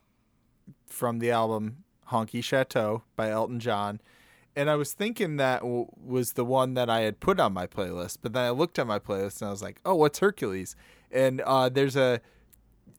from 0.87 1.19
the 1.19 1.29
album 1.29 1.83
Honky 2.09 2.43
Chateau 2.43 3.03
by 3.15 3.29
Elton 3.29 3.59
John. 3.59 4.01
And 4.55 4.71
I 4.71 4.75
was 4.75 4.93
thinking 4.93 5.37
that 5.37 5.59
w- 5.59 5.85
was 6.03 6.33
the 6.33 6.43
one 6.43 6.73
that 6.73 6.89
I 6.89 7.01
had 7.01 7.19
put 7.19 7.39
on 7.39 7.53
my 7.53 7.67
playlist, 7.67 8.17
but 8.23 8.33
then 8.33 8.43
I 8.43 8.49
looked 8.49 8.79
at 8.79 8.87
my 8.87 8.97
playlist 8.97 9.41
and 9.41 9.49
I 9.49 9.51
was 9.51 9.61
like, 9.61 9.79
"Oh, 9.85 9.93
what's 9.93 10.19
Hercules?" 10.19 10.75
And 11.11 11.41
uh, 11.41 11.69
there's 11.69 11.95
a 11.95 12.19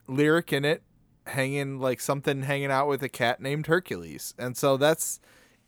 lyric 0.07 0.51
in 0.53 0.65
it 0.65 0.83
hanging 1.27 1.79
like 1.79 1.99
something 2.01 2.43
hanging 2.43 2.71
out 2.71 2.87
with 2.87 3.03
a 3.03 3.09
cat 3.09 3.41
named 3.41 3.67
Hercules. 3.67 4.33
And 4.37 4.57
so 4.57 4.77
that's 4.77 5.19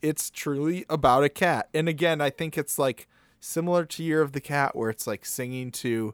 it's 0.01 0.30
truly 0.30 0.86
about 0.89 1.24
a 1.24 1.30
cat. 1.30 1.70
And 1.74 1.88
again, 1.88 2.20
I 2.22 2.30
think 2.30 2.58
it's 2.58 2.77
like 2.77 3.08
similar 3.39 3.86
to 3.86 4.03
Year 4.03 4.22
of 4.22 4.32
the 4.34 4.42
Cat 4.42 4.75
where 4.75 4.89
it's 4.89 5.08
like 5.08 5.25
singing 5.25 5.72
to 5.72 6.13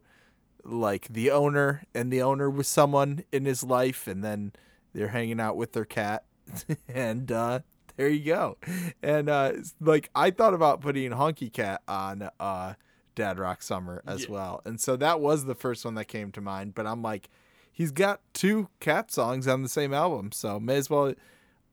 like 0.64 1.08
the 1.10 1.32
owner 1.32 1.84
and 1.96 2.12
the 2.12 2.22
owner 2.22 2.50
was 2.50 2.68
someone 2.68 3.24
in 3.32 3.46
his 3.46 3.64
life 3.64 4.08
and 4.08 4.24
then 4.24 4.52
they're 4.94 5.08
hanging 5.10 5.40
out 5.40 5.56
with 5.56 5.72
their 5.72 5.86
cat 5.86 6.26
and 6.90 7.32
uh 7.32 7.60
there 7.96 8.10
you 8.10 8.26
go 8.26 8.58
and 9.02 9.30
uh 9.30 9.54
like 9.80 10.10
i 10.14 10.30
thought 10.30 10.54
about 10.54 10.82
putting 10.82 11.12
honky 11.12 11.52
cat 11.52 11.82
on 11.88 12.30
uh 12.40 12.74
Dad 13.16 13.38
Rock 13.40 13.62
Summer 13.62 14.02
as 14.08 14.24
Yeah. 14.26 14.32
well. 14.32 14.62
And 14.66 14.80
so 14.80 14.96
that 14.96 15.20
was 15.20 15.44
the 15.46 15.56
first 15.56 15.84
one 15.84 15.96
that 15.96 16.06
came 16.06 16.32
to 16.32 16.40
mind. 16.42 16.74
But 16.74 16.88
I'm 16.88 17.02
like, 17.02 17.30
he's 17.80 17.92
got 17.92 18.20
two 18.34 18.68
cat 18.82 19.10
songs 19.10 19.48
on 19.48 19.64
the 19.64 19.70
same 19.70 19.94
album, 19.94 20.32
so 20.34 20.60
may 20.60 20.76
as 20.76 20.90
well 20.90 21.14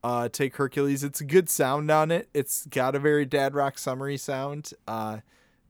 uh, 0.05 0.29
take 0.29 0.55
Hercules. 0.57 1.03
It's 1.03 1.21
a 1.21 1.25
good 1.25 1.51
sound 1.51 1.91
on 1.91 2.11
it. 2.13 2.29
It's 2.33 2.65
got 2.67 2.95
a 2.95 2.99
very 3.01 3.27
Dad 3.27 3.55
Rock 3.55 3.77
Summery 3.77 4.17
sound. 4.17 4.71
Uh, 4.87 5.19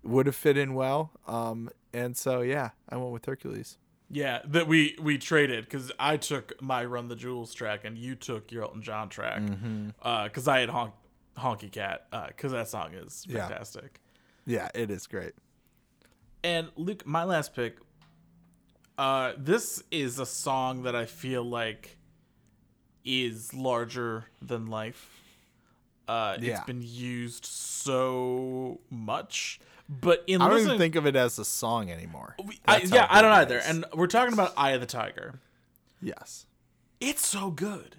would 0.02 0.26
have 0.26 0.36
fit 0.36 0.56
in 0.58 0.74
well. 0.74 1.10
Um, 1.26 1.70
and 1.92 2.16
so 2.16 2.42
yeah, 2.42 2.70
I 2.88 2.96
went 2.96 3.12
with 3.12 3.24
Hercules. 3.24 3.78
Yeah, 4.10 4.40
that 4.44 4.68
we 4.68 4.96
we 5.00 5.16
traded 5.18 5.64
because 5.64 5.90
I 5.98 6.16
took 6.18 6.60
my 6.62 6.84
Run 6.84 7.08
the 7.08 7.16
Jewels 7.16 7.52
track 7.54 7.84
and 7.84 7.96
you 7.98 8.14
took 8.14 8.52
your 8.52 8.62
Elton 8.64 8.82
John 8.82 9.08
track 9.08 9.42
because 9.42 10.46
I 10.46 10.60
had 10.60 10.68
honk, 10.68 10.92
Honky 11.36 11.72
Cat 11.72 12.06
because 12.28 12.52
that 12.52 12.68
song 12.68 12.92
is 12.94 13.24
Yeah. 13.26 13.48
fantastic. 13.48 14.00
Yeah, 14.44 14.68
it 14.74 14.90
is 14.92 15.06
great. 15.08 15.32
And 16.44 16.68
Luke, 16.76 17.04
my 17.04 17.24
last 17.24 17.52
pick. 17.54 17.78
Uh, 18.98 19.32
this 19.36 19.82
is 19.90 20.18
a 20.18 20.26
song 20.26 20.82
that 20.84 20.94
I 20.96 21.04
feel 21.06 21.44
like 21.44 21.96
is 23.04 23.52
larger 23.54 24.24
than 24.42 24.66
life. 24.66 25.10
Uh, 26.08 26.36
Yeah. 26.40 26.56
It's 26.56 26.64
been 26.64 26.82
used 26.82 27.44
so 27.44 28.80
much, 28.90 29.60
but 29.88 30.24
in 30.26 30.40
I 30.40 30.46
don't 30.46 30.54
listening, 30.54 30.74
even 30.74 30.78
think 30.78 30.94
of 30.96 31.06
it 31.06 31.16
as 31.16 31.38
a 31.38 31.44
song 31.44 31.90
anymore. 31.90 32.36
I, 32.66 32.78
yeah, 32.82 33.06
I 33.10 33.22
don't 33.22 33.32
either. 33.32 33.58
is. 33.58 33.68
And 33.68 33.84
we're 33.94 34.06
talking 34.06 34.32
about 34.32 34.52
Eye 34.56 34.70
of 34.72 34.80
the 34.80 34.86
Tiger. 34.86 35.40
yes, 36.00 36.46
it's 37.00 37.26
so 37.26 37.50
good. 37.50 37.96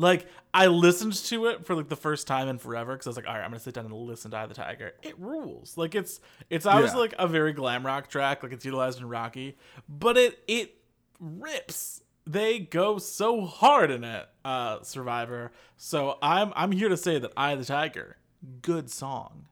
Like 0.00 0.26
I 0.54 0.68
listened 0.68 1.12
to 1.26 1.46
it 1.46 1.66
for 1.66 1.74
like 1.74 1.88
the 1.88 1.96
first 1.96 2.26
time 2.26 2.48
in 2.48 2.56
forever 2.58 2.92
because 2.94 3.06
I 3.06 3.10
was 3.10 3.16
like, 3.16 3.26
all 3.26 3.34
right, 3.34 3.42
I'm 3.44 3.50
gonna 3.50 3.58
sit 3.60 3.74
down 3.74 3.84
and 3.84 3.92
listen 3.94 4.30
to 4.30 4.36
Eye 4.38 4.44
of 4.44 4.48
the 4.48 4.54
Tiger. 4.54 4.92
It 5.02 5.18
rules. 5.18 5.76
Like 5.76 5.94
it's 5.94 6.20
it's 6.48 6.64
obviously 6.66 6.96
Yeah. 6.98 7.02
like 7.02 7.14
a 7.18 7.26
very 7.26 7.52
glam 7.52 7.84
rock 7.84 8.08
track, 8.08 8.42
like 8.42 8.52
it's 8.52 8.64
utilized 8.64 9.00
in 9.00 9.08
Rocky, 9.08 9.58
but 9.88 10.16
it 10.16 10.38
it 10.48 10.76
rips. 11.20 12.02
They 12.26 12.58
go 12.58 12.98
so 12.98 13.44
hard 13.44 13.90
in 13.90 14.04
it, 14.04 14.28
uh, 14.44 14.82
Survivor. 14.82 15.50
So 15.76 16.16
I'm 16.22 16.52
I'm 16.54 16.72
here 16.72 16.88
to 16.88 16.96
say 16.96 17.18
that 17.18 17.32
Eye 17.36 17.52
of 17.52 17.58
the 17.58 17.64
Tiger, 17.64 18.16
good 18.62 18.90
song. 18.90 19.46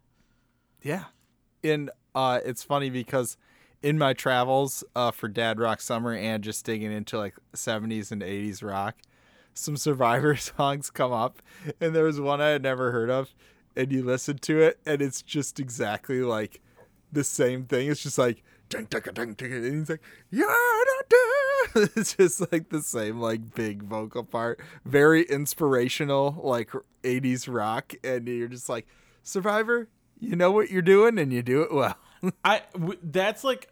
yeah. 0.82 1.04
And 1.64 1.90
uh, 2.14 2.38
it's 2.44 2.62
funny 2.62 2.90
because 2.90 3.36
in 3.82 3.98
my 3.98 4.12
travels 4.12 4.84
uh, 4.94 5.10
for 5.10 5.26
Dad 5.26 5.58
Rock 5.58 5.80
Summer 5.80 6.12
and 6.14 6.44
just 6.44 6.64
digging 6.64 6.92
into 6.92 7.18
like 7.18 7.34
70s 7.54 8.12
and 8.12 8.22
80s 8.22 8.62
rock, 8.62 8.96
some 9.56 9.76
Survivor 9.76 10.36
songs 10.36 10.90
come 10.90 11.12
up, 11.12 11.42
and 11.80 11.94
there 11.94 12.04
was 12.04 12.20
one 12.20 12.40
I 12.40 12.48
had 12.48 12.62
never 12.62 12.92
heard 12.92 13.10
of, 13.10 13.34
and 13.74 13.90
you 13.90 14.02
listen 14.04 14.38
to 14.38 14.60
it, 14.60 14.78
and 14.86 15.02
it's 15.02 15.22
just 15.22 15.58
exactly 15.58 16.22
like 16.22 16.60
the 17.12 17.24
same 17.24 17.64
thing. 17.64 17.90
It's 17.90 18.02
just 18.02 18.18
like. 18.18 18.42
"Ding, 18.68 18.86
ding, 18.90 19.00
ding, 19.14 19.34
ding," 19.34 19.52
And 19.52 19.78
he's 19.78 19.88
like, 19.90 20.02
yeah, 20.28 20.44
da, 20.44 21.02
da." 21.08 21.86
it's 21.94 22.16
just 22.16 22.50
like 22.50 22.68
the 22.70 22.82
same 22.82 23.20
like 23.20 23.54
big 23.54 23.84
vocal 23.84 24.24
part, 24.24 24.58
very 24.84 25.22
inspirational, 25.22 26.40
like 26.42 26.72
'80s 27.04 27.46
rock, 27.52 27.94
and 28.02 28.26
you're 28.26 28.48
just 28.48 28.68
like, 28.68 28.88
Survivor, 29.22 29.88
you 30.18 30.34
know 30.34 30.50
what 30.50 30.68
you're 30.70 30.82
doing, 30.82 31.16
and 31.16 31.32
you 31.32 31.42
do 31.44 31.62
it 31.62 31.72
well. 31.72 31.96
I 32.44 32.62
w- 32.72 32.98
that's 33.04 33.44
like 33.44 33.68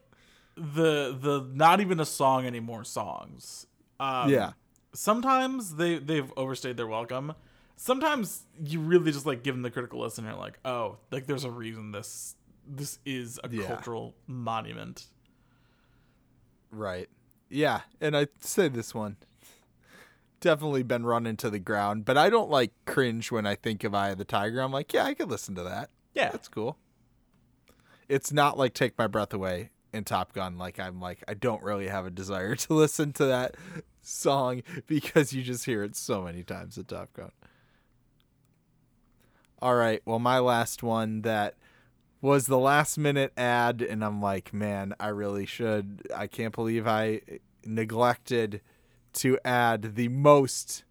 the 0.55 1.17
the 1.21 1.45
not 1.53 1.81
even 1.81 1.99
a 1.99 2.07
song 2.07 2.47
anymore 2.47 2.85
songs. 2.85 3.67
Um, 3.99 4.31
Yeah. 4.31 4.53
Sometimes 4.95 5.75
they 5.77 5.99
they've 5.99 6.33
overstayed 6.37 6.77
their 6.77 6.87
welcome. 6.87 7.35
Sometimes 7.77 8.45
you 8.65 8.81
really 8.81 9.11
just 9.13 9.27
like 9.27 9.43
give 9.43 9.55
them 9.55 9.63
the 9.63 9.71
critical 9.71 10.01
listen 10.01 10.25
and 10.25 10.33
you're 10.35 10.41
like, 10.41 10.59
oh, 10.65 10.97
like 11.11 11.27
there's 11.27 11.45
a 11.45 11.51
reason 11.51 11.91
this 11.93 12.37
this 12.67 12.99
is 13.05 13.39
a 13.45 13.49
Yeah. 13.51 13.67
cultural 13.67 14.15
monument. 14.27 15.07
Right. 16.71 17.09
Yeah, 17.51 17.83
and 18.01 18.17
I'd 18.17 18.29
say 18.41 18.69
this 18.69 18.95
one 18.95 19.17
definitely 20.41 20.83
been 20.83 21.07
run 21.07 21.27
into 21.27 21.49
the 21.49 21.59
ground, 21.59 22.05
but 22.05 22.19
I 22.19 22.29
don't 22.31 22.51
like 22.51 22.71
cringe 22.87 23.33
when 23.33 23.47
I 23.47 23.55
think 23.55 23.83
of 23.85 23.95
Eye 23.95 24.11
of 24.11 24.19
the 24.19 24.25
Tiger. 24.25 24.61
I'm 24.61 24.73
like, 24.73 24.93
yeah, 24.93 25.05
I 25.05 25.15
could 25.15 25.31
listen 25.31 25.55
to 25.55 25.63
that. 25.63 25.91
Yeah. 26.15 26.31
That's 26.33 26.49
cool. 26.49 26.77
It's 28.09 28.33
not 28.33 28.59
like 28.59 28.75
Take 28.75 28.97
My 28.99 29.07
Breath 29.07 29.33
Away 29.33 29.71
in 29.93 30.05
Top 30.05 30.33
Gun. 30.33 30.59
Like 30.59 30.79
I'm 30.79 31.01
like 31.01 31.23
I 31.27 31.35
don't 31.35 31.63
really 31.63 31.89
have 31.89 32.07
a 32.07 32.11
desire 32.11 32.55
to 32.57 32.75
listen 32.75 33.13
to 33.15 33.25
that 33.27 33.57
song 34.07 34.63
because 34.87 35.33
you 35.33 35.43
just 35.43 35.65
hear 35.65 35.83
it 35.83 35.97
so 35.97 36.23
many 36.23 36.43
times 36.43 36.79
at 36.79 36.89
Top 36.89 37.13
Gun. 37.13 37.33
All 39.61 39.75
right, 39.75 40.03
well 40.05 40.19
my 40.19 40.39
last 40.39 40.83
one 40.83 41.23
that 41.23 41.55
was 42.21 42.47
the 42.47 42.59
last 42.59 42.97
minute 42.97 43.33
ad 43.37 43.83
and 43.83 44.05
I'm 44.05 44.21
like, 44.21 44.53
man, 44.53 44.95
I 44.99 45.09
really 45.09 45.47
should. 45.47 46.07
I 46.15 46.27
can't 46.27 46.55
believe 46.55 46.87
I 46.87 47.21
neglected 47.65 48.61
to 49.15 49.39
add 49.45 49.95
the 49.95 50.09
most 50.09 50.85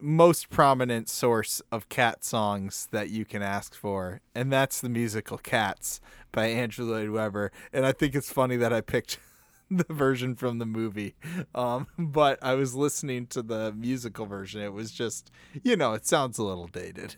most 0.00 0.50
prominent 0.50 1.08
source 1.08 1.62
of 1.72 1.88
cat 1.88 2.22
songs 2.22 2.88
that 2.90 3.08
you 3.08 3.24
can 3.24 3.42
ask 3.42 3.74
for, 3.74 4.20
and 4.34 4.52
that's 4.52 4.80
the 4.80 4.88
musical 4.88 5.38
Cats 5.38 6.00
by 6.30 6.46
Andrew 6.46 6.84
Lloyd 6.84 7.08
Webber. 7.10 7.50
And 7.72 7.86
I 7.86 7.92
think 7.92 8.14
it's 8.14 8.30
funny 8.30 8.56
that 8.56 8.72
I 8.72 8.82
picked 8.82 9.18
the 9.86 9.92
version 9.92 10.34
from 10.34 10.58
the 10.58 10.66
movie. 10.66 11.14
Um, 11.54 11.86
but 11.98 12.38
I 12.42 12.54
was 12.54 12.74
listening 12.74 13.26
to 13.28 13.42
the 13.42 13.72
musical 13.72 14.26
version. 14.26 14.60
It 14.60 14.72
was 14.72 14.90
just, 14.90 15.30
you 15.62 15.76
know, 15.76 15.92
it 15.94 16.06
sounds 16.06 16.38
a 16.38 16.44
little 16.44 16.66
dated. 16.66 17.16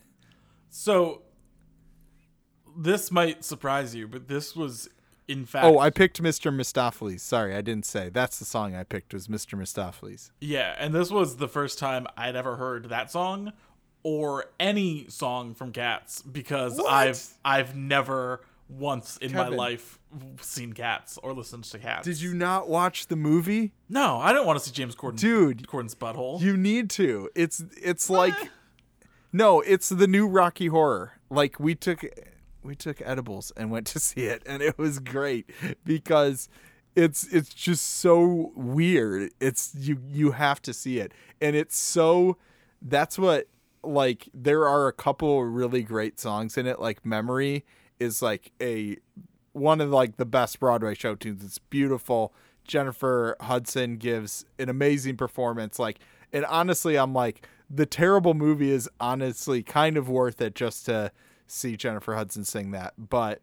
So 0.69 1.23
this 2.77 3.11
might 3.11 3.43
surprise 3.43 3.95
you, 3.95 4.07
but 4.07 4.27
this 4.27 4.55
was 4.55 4.89
in 5.27 5.45
fact 5.45 5.65
Oh, 5.65 5.79
I 5.79 5.89
picked 5.89 6.21
Mr. 6.21 6.53
Mistoffelees. 6.53 7.21
Sorry, 7.21 7.55
I 7.55 7.61
didn't 7.61 7.85
say. 7.85 8.09
That's 8.09 8.39
the 8.39 8.45
song 8.45 8.75
I 8.75 8.83
picked 8.83 9.13
was 9.13 9.27
Mr. 9.27 9.57
Mistoffelees. 9.59 10.31
Yeah, 10.39 10.75
and 10.77 10.93
this 10.93 11.09
was 11.11 11.37
the 11.37 11.47
first 11.47 11.79
time 11.79 12.07
I'd 12.15 12.35
ever 12.35 12.55
heard 12.57 12.89
that 12.89 13.11
song 13.11 13.53
or 14.03 14.45
any 14.59 15.07
song 15.09 15.53
from 15.53 15.71
Cats 15.71 16.21
because 16.21 16.77
What? 16.77 16.91
I've 16.91 17.27
I've 17.43 17.75
never 17.75 18.41
once 18.69 19.17
in 19.17 19.33
my 19.33 19.47
life 19.47 19.99
seen 20.41 20.73
Cats 20.73 21.17
or 21.23 21.33
listened 21.33 21.63
to 21.65 21.79
Cats. 21.79 22.05
Did 22.05 22.21
you 22.21 22.33
not 22.33 22.67
watch 22.67 23.07
the 23.07 23.15
movie? 23.15 23.73
No, 23.89 24.17
I 24.17 24.33
didn't 24.33 24.45
want 24.45 24.59
to 24.59 24.65
see 24.65 24.71
James 24.71 24.95
Corden. 24.95 25.19
Dude, 25.19 25.67
Corden's 25.67 25.95
butthole. 25.95 26.41
You 26.41 26.57
need 26.57 26.89
to. 26.91 27.29
It's 27.35 27.63
it's 27.81 28.09
like 28.09 28.35
no, 29.31 29.61
it's 29.61 29.89
the 29.89 30.07
new 30.07 30.27
Rocky 30.27 30.67
Horror. 30.67 31.13
Like 31.29 31.59
we 31.59 31.75
took 31.75 32.03
we 32.63 32.75
took 32.75 33.01
edibles 33.01 33.51
and 33.55 33.71
went 33.71 33.87
to 33.87 33.99
see 34.01 34.25
it 34.25 34.43
and 34.45 34.61
it 34.61 34.77
was 34.77 34.99
great 34.99 35.49
because 35.83 36.49
it's 36.95 37.31
it's 37.33 37.53
just 37.53 37.85
so 37.85 38.51
weird. 38.55 39.31
It's 39.39 39.73
you 39.75 39.99
you 40.07 40.31
have 40.31 40.61
to 40.63 40.73
see 40.73 40.99
it. 40.99 41.13
And 41.39 41.55
it's 41.55 41.77
so 41.77 42.37
that's 42.81 43.17
what 43.17 43.47
like 43.83 44.29
there 44.33 44.67
are 44.67 44.87
a 44.87 44.93
couple 44.93 45.43
really 45.43 45.83
great 45.83 46.19
songs 46.19 46.57
in 46.57 46.65
it 46.65 46.79
like 46.79 47.05
Memory 47.05 47.63
is 47.99 48.21
like 48.21 48.51
a 48.61 48.97
one 49.53 49.81
of 49.81 49.89
like 49.89 50.17
the 50.17 50.25
best 50.25 50.59
Broadway 50.59 50.93
show 50.93 51.15
tunes. 51.15 51.43
It's 51.43 51.57
beautiful. 51.57 52.33
Jennifer 52.63 53.35
Hudson 53.41 53.97
gives 53.97 54.45
an 54.59 54.69
amazing 54.69 55.17
performance. 55.17 55.79
Like, 55.79 55.99
and 56.31 56.45
honestly, 56.45 56.97
I'm 56.97 57.13
like, 57.13 57.47
the 57.69 57.85
terrible 57.85 58.33
movie 58.33 58.71
is 58.71 58.89
honestly 58.99 59.63
kind 59.63 59.97
of 59.97 60.09
worth 60.09 60.41
it 60.41 60.53
just 60.53 60.85
to 60.85 61.11
see 61.47 61.75
Jennifer 61.75 62.15
Hudson 62.15 62.43
sing 62.43 62.71
that. 62.71 62.93
But, 62.97 63.41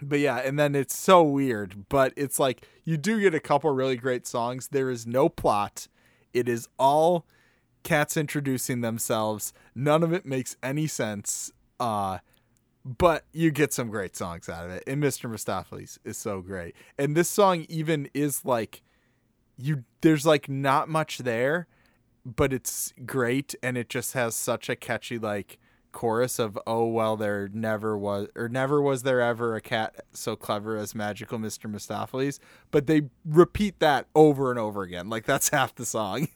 but 0.00 0.18
yeah, 0.18 0.38
and 0.38 0.58
then 0.58 0.74
it's 0.74 0.96
so 0.96 1.22
weird. 1.22 1.88
But 1.88 2.12
it's 2.16 2.38
like 2.38 2.66
you 2.84 2.96
do 2.96 3.20
get 3.20 3.34
a 3.34 3.40
couple 3.40 3.70
really 3.70 3.96
great 3.96 4.26
songs. 4.26 4.68
There 4.68 4.90
is 4.90 5.06
no 5.06 5.28
plot. 5.28 5.88
It 6.32 6.48
is 6.48 6.68
all 6.78 7.26
cats 7.82 8.16
introducing 8.16 8.80
themselves. 8.80 9.52
None 9.74 10.02
of 10.02 10.12
it 10.12 10.26
makes 10.26 10.56
any 10.62 10.86
sense. 10.86 11.52
Uh, 11.80 12.18
but 12.84 13.24
you 13.32 13.50
get 13.50 13.72
some 13.72 13.88
great 13.88 14.16
songs 14.16 14.48
out 14.48 14.64
of 14.64 14.70
it. 14.72 14.84
And 14.86 15.02
Mr. 15.02 15.30
Mistoffelees 15.30 15.98
is 16.04 16.16
so 16.16 16.40
great. 16.40 16.74
And 16.98 17.16
this 17.16 17.28
song 17.28 17.66
even 17.68 18.08
is 18.14 18.44
like 18.44 18.82
you 19.56 19.84
there's 20.00 20.26
like 20.26 20.48
not 20.48 20.88
much 20.88 21.18
there, 21.18 21.68
but 22.24 22.52
it's 22.52 22.92
great 23.06 23.54
and 23.62 23.76
it 23.76 23.88
just 23.88 24.14
has 24.14 24.34
such 24.34 24.68
a 24.68 24.76
catchy 24.76 25.18
like 25.18 25.58
chorus 25.92 26.38
of 26.38 26.58
oh 26.66 26.86
well 26.86 27.18
there 27.18 27.50
never 27.52 27.98
was 27.98 28.26
or 28.34 28.48
never 28.48 28.80
was 28.80 29.02
there 29.02 29.20
ever 29.20 29.54
a 29.54 29.60
cat 29.60 29.94
so 30.12 30.34
clever 30.34 30.78
as 30.78 30.94
magical 30.94 31.38
Mr. 31.38 31.70
Mistopheles 31.70 32.38
but 32.70 32.86
they 32.86 33.02
repeat 33.26 33.78
that 33.78 34.06
over 34.14 34.50
and 34.50 34.58
over 34.58 34.82
again 34.82 35.10
like 35.10 35.26
that's 35.26 35.48
half 35.50 35.74
the 35.74 35.84
song 35.84 36.28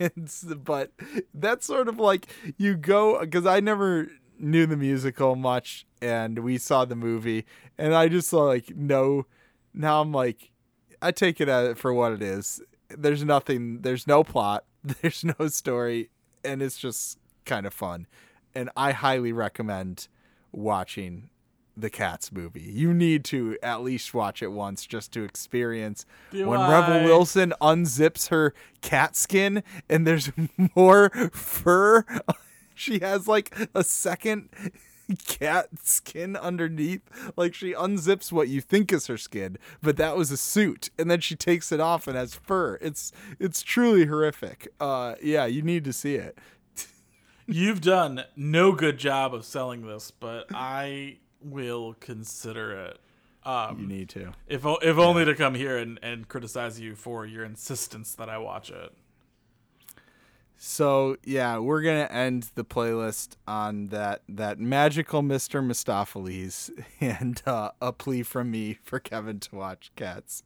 but 0.63 0.93
that's 1.33 1.65
sort 1.65 1.89
of 1.89 1.99
like 1.99 2.27
you 2.59 2.75
go 2.75 3.19
because 3.21 3.47
I 3.47 3.61
never 3.61 4.09
knew 4.39 4.67
the 4.67 4.77
musical 4.77 5.37
much 5.37 5.87
and 6.03 6.41
we 6.41 6.59
saw 6.59 6.85
the 6.85 6.97
movie 6.97 7.45
and 7.79 7.95
I 7.95 8.09
just 8.09 8.29
saw 8.29 8.45
like 8.45 8.75
no 8.77 9.27
now 9.75 10.01
I'm 10.01 10.13
like 10.13 10.51
I 11.01 11.11
take 11.13 11.41
it 11.41 11.49
as- 11.49 11.79
for 11.79 11.93
what 11.93 12.13
it 12.13 12.23
is 12.23 12.61
there's 12.91 13.25
nothing 13.25 13.81
there's 13.83 14.07
no 14.07 14.23
plot 14.25 14.65
there's 14.85 15.25
no 15.25 15.49
story 15.49 16.11
and 16.45 16.63
it's 16.63 16.79
just 16.79 17.19
kind 17.45 17.67
of 17.67 17.75
fun 17.75 18.07
and 18.55 18.71
I 18.77 18.93
highly 18.93 19.33
recommend 19.33 20.09
watching 20.53 21.29
the 21.79 21.91
Cats 21.91 22.33
movie. 22.33 22.63
You 22.63 22.95
need 22.95 23.23
to 23.27 23.59
at 23.63 23.83
least 23.83 24.15
watch 24.15 24.43
it 24.43 24.51
once 24.51 24.87
just 24.87 25.13
to 25.13 25.25
experience 25.25 26.07
Do 26.31 26.47
when 26.49 26.59
I? 26.59 26.71
Rebel 26.71 27.05
Wilson 27.05 27.53
unzips 27.61 28.29
her 28.29 28.55
cat 28.81 29.15
skin 29.15 29.63
and 29.87 30.07
there's 30.07 30.33
more 30.75 31.11
fur. 31.35 32.07
She 32.77 33.01
has 33.01 33.27
like 33.27 33.57
a 33.75 33.83
second 33.83 34.51
cat 35.27 35.69
skin 35.83 36.37
underneath. 36.37 37.03
Like 37.37 37.55
she 37.55 37.73
unzips 37.73 38.31
what 38.31 38.49
you 38.49 38.61
think 38.61 38.93
is 38.93 39.07
her 39.07 39.17
skin, 39.17 39.57
but 39.83 39.97
that 39.97 40.17
was 40.17 40.31
a 40.31 40.37
suit, 40.37 40.91
and 40.99 41.11
then 41.11 41.21
she 41.21 41.35
takes 41.37 41.73
it 41.73 41.81
off 41.81 42.07
and 42.07 42.17
has 42.17 42.35
fur. 42.35 42.79
It's 42.81 43.13
it's 43.39 43.63
truly 43.63 44.07
horrific. 44.07 44.69
Uh, 44.81 45.15
yeah, 45.23 45.47
you 45.47 45.63
need 45.63 45.85
to 45.85 45.93
see 45.93 46.15
it. 46.15 46.39
You've 47.49 47.81
done 47.81 48.25
no 48.35 48.73
good 48.73 48.99
job 48.99 49.33
of 49.33 49.45
selling 49.45 49.87
this, 49.87 50.11
but 50.11 50.47
I 50.53 51.19
will 51.41 51.95
consider 52.01 52.73
it. 52.73 52.99
Um, 53.45 53.79
You 53.83 53.87
need 53.87 54.09
to. 54.11 54.33
If 54.49 54.65
if 54.65 54.99
only 54.99 55.25
to 55.25 55.35
come 55.37 55.55
here 55.55 55.79
and, 55.79 56.01
and 56.03 56.27
criticize 56.27 56.81
you 56.81 56.97
for 56.97 57.25
your 57.25 57.45
insistence 57.45 58.15
that 58.17 58.29
I 58.29 58.39
watch 58.39 58.71
it. 58.71 58.93
So 60.59 61.17
yeah, 61.25 61.59
we're 61.59 61.83
gonna 61.83 62.09
end 62.11 62.51
the 62.55 62.65
playlist 62.65 63.37
on 63.47 63.89
that 63.89 64.23
that 64.29 64.59
magical 64.59 65.23
Mr. 65.23 65.65
Mistoffelees 65.65 66.71
and 67.01 67.43
uh, 67.47 67.71
a 67.81 67.93
plea 67.93 68.23
from 68.23 68.51
me 68.51 68.79
for 68.83 68.99
Kevin 68.99 69.41
to 69.41 69.55
watch 69.55 69.93
Cats. 69.97 70.43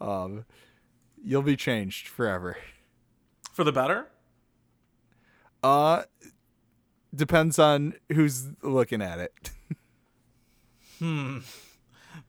Um, 0.00 0.44
you'll 1.22 1.42
be 1.42 1.56
changed 1.56 2.06
forever. 2.06 2.58
For 3.52 3.64
the 3.64 3.72
better? 3.72 4.08
Uh, 5.62 6.04
depends 7.14 7.58
on 7.58 7.94
who's 8.12 8.48
looking 8.62 9.02
at 9.02 9.18
it. 9.18 9.50
Hmm, 10.98 11.38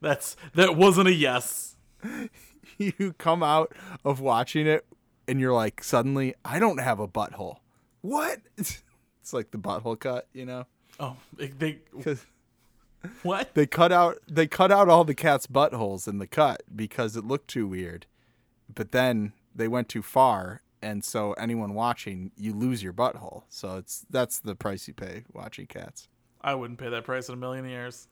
that's 0.00 0.34
that 0.54 0.76
wasn't 0.76 1.08
a 1.08 1.12
yes. 1.12 1.76
you 2.78 3.14
come 3.18 3.42
out 3.42 3.74
of 4.02 4.18
watching 4.18 4.66
it 4.66 4.86
and 5.32 5.40
you're 5.40 5.54
like, 5.54 5.82
suddenly, 5.82 6.34
I 6.44 6.58
don't 6.58 6.78
have 6.78 7.00
a 7.00 7.08
butthole. 7.08 7.56
What? 8.02 8.40
It's 9.22 9.32
like 9.32 9.52
the 9.52 9.58
butthole 9.58 10.00
cut, 10.00 10.26
you 10.32 10.44
know? 10.44 10.66
Oh, 10.98 11.16
they, 11.36 11.78
what? 13.22 13.54
they 13.54 13.66
cut 13.66 13.92
out 13.92 14.18
they 14.28 14.48
cut 14.48 14.72
out 14.72 14.88
all 14.88 15.04
the 15.04 15.14
cat's 15.14 15.46
buttholes 15.46 16.08
in 16.08 16.18
the 16.18 16.26
cut 16.26 16.64
because 16.74 17.14
it 17.14 17.24
looked 17.24 17.46
too 17.46 17.68
weird. 17.68 18.06
But 18.74 18.90
then 18.90 19.32
they 19.54 19.68
went 19.68 19.88
too 19.88 20.02
far, 20.02 20.62
and 20.82 21.04
so 21.04 21.34
anyone 21.34 21.74
watching, 21.74 22.32
you 22.36 22.52
lose 22.52 22.82
your 22.82 22.92
butthole. 22.92 23.44
So 23.48 23.76
it's 23.76 24.04
that's 24.10 24.40
the 24.40 24.56
price 24.56 24.88
you 24.88 24.94
pay 24.94 25.22
watching 25.32 25.66
cats. 25.66 26.08
I 26.40 26.56
wouldn't 26.56 26.80
pay 26.80 26.88
that 26.88 27.04
price 27.04 27.28
in 27.28 27.34
a 27.34 27.38
million 27.38 27.64
years. 27.64 28.08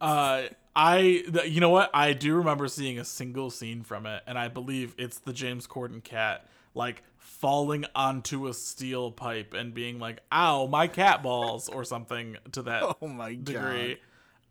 Uh, 0.00 0.44
I, 0.74 1.22
th- 1.32 1.50
you 1.50 1.60
know 1.60 1.70
what? 1.70 1.90
I 1.94 2.14
do 2.14 2.34
remember 2.34 2.66
seeing 2.68 2.98
a 2.98 3.04
single 3.04 3.50
scene 3.50 3.82
from 3.82 4.06
it, 4.06 4.22
and 4.26 4.38
I 4.38 4.48
believe 4.48 4.94
it's 4.98 5.18
the 5.18 5.34
James 5.34 5.66
Corden 5.66 6.02
cat, 6.02 6.46
like 6.76 7.02
falling 7.16 7.84
onto 7.94 8.46
a 8.46 8.54
steel 8.54 9.10
pipe 9.10 9.52
and 9.54 9.74
being 9.74 9.98
like, 9.98 10.20
"Ow, 10.30 10.66
my 10.66 10.86
cat 10.86 11.22
balls," 11.22 11.68
or 11.68 11.82
something 11.82 12.36
to 12.52 12.62
that 12.62 12.82
Oh 13.02 13.08
my 13.08 13.34
degree. 13.34 13.98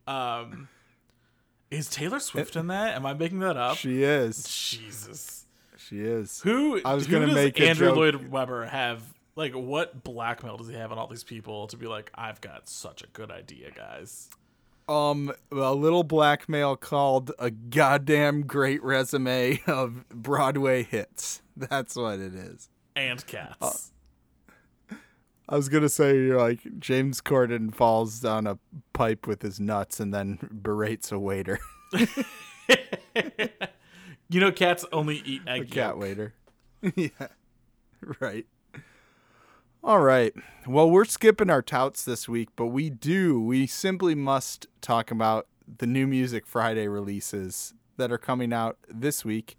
Um, 0.07 0.67
is 1.71 1.89
Taylor 1.89 2.19
Swift 2.19 2.55
in 2.55 2.67
that? 2.67 2.95
Am 2.95 3.05
I 3.05 3.13
making 3.13 3.39
that 3.39 3.57
up? 3.57 3.77
She 3.77 4.03
is. 4.03 4.43
Jesus, 4.43 5.45
She 5.77 5.99
is. 6.01 6.41
who? 6.41 6.81
I 6.83 6.93
was 6.93 7.05
who 7.05 7.11
gonna 7.13 7.33
make 7.33 7.59
Andrew 7.59 7.88
joke. 7.88 7.95
Lloyd 7.95 8.31
Webber 8.31 8.65
have? 8.65 9.01
Like, 9.38 9.53
what 9.53 10.03
blackmail 10.03 10.55
does 10.57 10.69
he 10.69 10.75
have 10.75 10.91
on 10.93 10.97
all 10.97 11.07
these 11.07 11.23
people 11.25 11.67
to 11.67 11.77
be 11.77 11.88
like, 11.88 12.11
"I've 12.15 12.39
got 12.41 12.69
such 12.69 13.03
a 13.03 13.07
good 13.07 13.31
idea, 13.31 13.71
guys." 13.71 14.29
Um, 14.88 15.32
a 15.52 15.74
little 15.74 16.04
blackmail 16.04 16.76
called 16.76 17.32
a 17.39 17.50
goddamn 17.50 18.43
great 18.43 18.84
resume 18.84 19.60
of 19.65 20.08
Broadway 20.10 20.84
hits. 20.84 21.41
That's 21.58 21.95
what 21.95 22.19
it 22.19 22.36
is. 22.36 22.69
and 22.95 23.26
cats. 23.26 23.91
I 25.48 25.56
was 25.56 25.69
gonna 25.69 25.89
say 25.89 26.15
you're 26.15 26.39
like 26.39 26.60
James 26.80 27.21
Corden 27.21 27.74
falls 27.74 28.19
down 28.19 28.48
a 28.48 28.58
pipe 28.93 29.28
with 29.28 29.43
his 29.43 29.60
nuts 29.60 30.00
and 30.00 30.13
then 30.13 30.39
berates 30.52 31.12
a 31.12 31.19
waiter, 31.19 31.60
you 34.30 34.39
know, 34.39 34.52
cats 34.52 34.86
only 34.91 35.17
eat 35.26 35.41
egg 35.48 35.62
a 35.63 35.65
cat 35.65 35.98
waiter. 35.98 36.34
yeah, 36.95 37.10
right. 38.19 38.45
All 39.86 40.00
right. 40.00 40.34
Well, 40.65 40.89
we're 40.89 41.06
skipping 41.06 41.52
our 41.52 41.62
touts 41.62 42.04
this 42.04 42.28
week, 42.28 42.50
but 42.56 42.65
we 42.65 42.89
do. 42.89 43.39
We 43.39 43.67
simply 43.67 44.15
must 44.15 44.65
talk 44.82 45.12
about 45.12 45.45
the 45.78 45.86
new 45.86 46.08
Music 46.08 46.48
Friday 46.48 46.88
releases 46.88 47.76
that 47.98 48.12
are 48.12 48.17
coming 48.17 48.52
out 48.52 48.80
this 48.89 49.24
week 49.24 49.58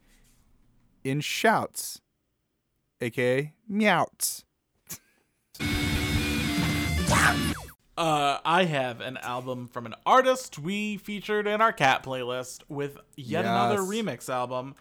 in 1.05 1.21
shouts, 1.21 2.01
aka 3.01 3.53
meouts. 3.71 4.43
Uh, 7.97 8.39
I 8.45 8.65
have 8.65 9.01
an 9.01 9.19
album 9.19 9.69
from 9.69 9.87
an 9.87 9.95
artist 10.05 10.59
we 10.59 10.97
featured 10.97 11.47
in 11.47 11.61
our 11.61 11.73
cat 11.73 12.03
playlist 12.03 12.63
with 12.69 12.99
yet 13.17 13.45
another 13.45 13.79
remix 13.79 14.29
album. 14.29 14.75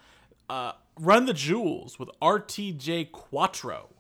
Uh, 0.50 0.72
Run 1.00 1.28
the 1.28 1.34
Jewels 1.34 2.00
with 2.00 2.10
RTJ 2.20 3.12
Quattro. 3.12 3.95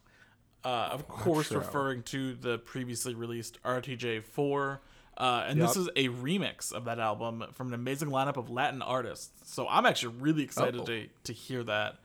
Uh, 0.65 0.89
of 0.91 1.08
course, 1.08 1.47
Quattro. 1.49 1.65
referring 1.65 2.04
to 2.04 2.34
the 2.34 2.58
previously 2.58 3.13
released 3.13 3.62
RTJ 3.63 4.23
4. 4.23 4.82
Uh, 5.17 5.45
and 5.47 5.62
this 5.62 5.78
is 5.78 5.88
a 5.95 6.10
remix 6.10 6.73
of 6.73 6.84
that 6.86 6.99
album 6.99 7.45
from 7.54 7.67
an 7.69 7.73
amazing 7.73 8.10
lineup 8.10 8.36
of 8.36 8.49
Latin 8.49 8.82
artists. 8.82 9.32
So 9.54 9.65
I'm 9.69 9.86
actually 9.86 10.15
really 10.17 10.43
excited 10.43 10.75
Uh-oh. 10.82 10.86
to, 10.86 11.08
to 11.25 11.34
hear 11.34 11.63
that. 11.63 11.97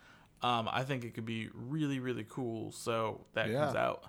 Um, 0.43 0.69
I 0.71 0.85
think 0.85 1.05
it 1.05 1.15
could 1.15 1.25
be 1.27 1.49
really, 1.53 1.99
really 1.99 2.25
cool. 2.29 2.71
So 2.71 3.27
that 3.33 3.49
Yeah. 3.49 3.65
comes 3.65 3.77
out 3.77 4.05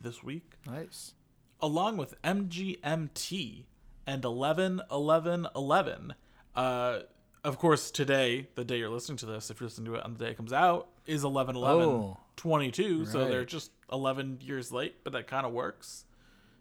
this 0.00 0.22
week 0.22 0.54
Nice. 0.66 1.12
along 1.60 1.96
with 1.96 2.14
MGMT 2.22 3.66
and 4.06 4.24
111111. 4.24 6.14
Uh, 6.56 7.00
of 7.44 7.58
course, 7.58 7.90
today, 7.90 8.48
the 8.54 8.64
day 8.64 8.78
you're 8.78 8.88
listening 8.90 9.18
to 9.18 9.26
this, 9.26 9.50
if 9.50 9.60
you're 9.60 9.68
listening 9.68 9.86
to 9.92 9.94
it 9.98 10.04
on 10.04 10.14
the 10.14 10.24
day 10.24 10.30
it 10.32 10.36
comes 10.36 10.52
out, 10.52 10.88
is 11.06 11.24
1111 11.24 11.88
Oh. 11.88 12.16
22. 12.36 13.04
So 13.06 13.28
they're 13.28 13.44
just 13.44 13.70
11 13.92 14.38
years 14.42 14.72
late, 14.72 14.96
but 15.04 15.12
that 15.12 15.26
kind 15.26 15.44
of 15.46 15.52
works. 15.52 16.04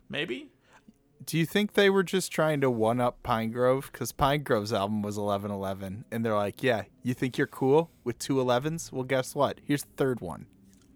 Maybe? 0.10 0.52
Do 1.26 1.38
you 1.38 1.46
think 1.46 1.74
they 1.74 1.90
were 1.90 2.04
just 2.04 2.32
trying 2.32 2.62
to 2.62 2.70
one 2.72 3.00
up 3.00 3.22
Pinegrove? 3.24 3.92
Because 3.92 4.12
Pinegrove's 4.12 4.74
album 4.74 5.02
was 5.02 5.18
1111. 5.18 6.06
And 6.12 6.26
they're 6.26 6.36
like, 6.36 6.64
yeah, 6.64 6.84
you 7.04 7.14
think 7.14 7.38
you're 7.38 7.48
cool 7.48 7.92
with 8.04 8.18
two 8.20 8.36
11s? 8.36 8.92
Well, 8.92 9.04
guess 9.04 9.36
what? 9.36 9.60
Here's 9.64 9.84
the 9.84 9.94
third 9.98 10.22
one. 10.22 10.48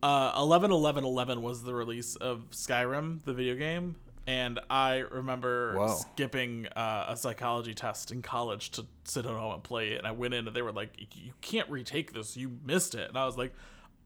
Uh, 0.01 0.31
111111 0.35 1.41
was 1.41 1.63
the 1.63 1.73
release 1.73 2.15
of 2.17 2.49
Skyrim, 2.51 3.23
the 3.23 3.33
video 3.33 3.55
game. 3.55 3.95
And 4.25 4.59
I 4.69 4.99
remember 4.99 5.75
Whoa. 5.75 5.87
skipping 5.87 6.67
uh, 6.75 7.07
a 7.09 7.17
psychology 7.17 7.73
test 7.73 8.11
in 8.11 8.21
college 8.21 8.71
to 8.71 8.85
sit 9.03 9.25
at 9.25 9.31
home 9.31 9.53
and 9.53 9.63
play 9.63 9.89
it. 9.89 9.97
And 9.97 10.07
I 10.07 10.11
went 10.11 10.33
in 10.33 10.47
and 10.47 10.55
they 10.55 10.61
were 10.61 10.71
like, 10.71 10.91
You 11.15 11.33
can't 11.41 11.69
retake 11.69 12.13
this. 12.13 12.37
You 12.37 12.57
missed 12.63 12.95
it. 12.95 13.09
And 13.09 13.17
I 13.17 13.25
was 13.25 13.37
like, 13.37 13.53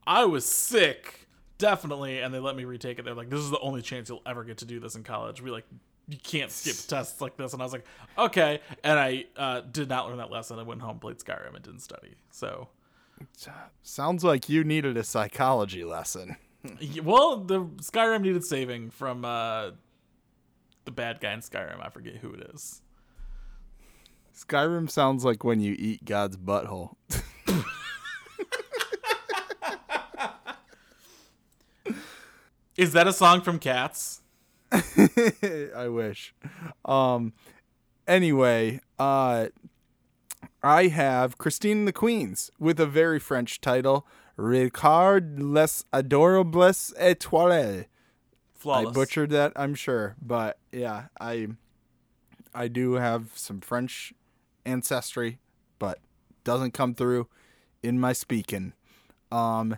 I 0.07 0.25
was 0.25 0.45
sick. 0.45 1.27
Definitely. 1.59 2.19
And 2.19 2.33
they 2.33 2.39
let 2.39 2.55
me 2.55 2.65
retake 2.65 2.97
it. 2.97 3.05
They're 3.05 3.13
like, 3.13 3.29
This 3.29 3.41
is 3.41 3.51
the 3.51 3.59
only 3.59 3.83
chance 3.83 4.09
you'll 4.09 4.23
ever 4.25 4.43
get 4.43 4.57
to 4.59 4.65
do 4.65 4.79
this 4.79 4.95
in 4.95 5.03
college. 5.03 5.41
We 5.41 5.51
like, 5.51 5.65
you 6.07 6.17
can't 6.17 6.49
skip 6.51 6.75
tests 6.87 7.21
like 7.21 7.37
this. 7.37 7.53
And 7.53 7.61
I 7.61 7.65
was 7.65 7.73
like, 7.73 7.85
Okay. 8.17 8.59
And 8.83 8.97
I 8.97 9.25
uh, 9.35 9.61
did 9.61 9.87
not 9.87 10.07
learn 10.07 10.17
that 10.17 10.31
lesson. 10.31 10.57
I 10.57 10.63
went 10.63 10.81
home, 10.81 10.97
played 10.97 11.17
Skyrim, 11.17 11.53
and 11.53 11.63
didn't 11.63 11.81
study. 11.81 12.15
So. 12.31 12.69
Sounds 13.83 14.23
like 14.23 14.49
you 14.49 14.63
needed 14.63 14.97
a 14.97 15.03
psychology 15.03 15.83
lesson. 15.83 16.37
Well, 17.01 17.37
the 17.37 17.61
Skyrim 17.61 18.21
needed 18.21 18.43
saving 18.43 18.89
from 18.89 19.23
uh, 19.23 19.71
the 20.87 20.91
bad 20.91 21.19
guy 21.19 21.33
in 21.33 21.41
Skyrim. 21.41 21.85
I 21.85 21.89
forget 21.89 22.15
who 22.15 22.31
it 22.31 22.49
is. 22.55 22.81
Skyrim 24.33 24.89
sounds 24.89 25.25
like 25.25 25.43
when 25.43 25.59
you 25.59 25.75
eat 25.77 26.05
God's 26.05 26.37
butthole. 26.37 26.95
Is 32.77 32.93
that 32.93 33.05
a 33.07 33.13
song 33.13 33.41
from 33.41 33.59
Cats? 33.59 34.21
I 34.71 35.87
wish. 35.89 36.33
Um 36.85 37.33
anyway, 38.07 38.79
uh 38.97 39.47
I 40.63 40.87
have 40.87 41.37
Christine 41.37 41.83
the 41.85 41.91
Queens 41.91 42.49
with 42.59 42.79
a 42.79 42.85
very 42.85 43.19
French 43.19 43.59
title, 43.59 44.07
Redcar 44.37 45.19
les 45.19 45.83
adorables 45.91 46.93
étoiles. 46.97 47.87
I 48.65 48.85
butchered 48.91 49.29
that, 49.31 49.53
I'm 49.55 49.75
sure, 49.75 50.15
but 50.21 50.57
yeah, 50.71 51.05
I 51.19 51.47
I 52.53 52.67
do 52.67 52.93
have 52.93 53.31
some 53.35 53.61
French 53.61 54.13
ancestry, 54.65 55.39
but 55.79 55.99
doesn't 56.43 56.73
come 56.73 56.93
through 56.95 57.27
in 57.83 57.99
my 57.99 58.13
speaking. 58.13 58.73
Um 59.31 59.77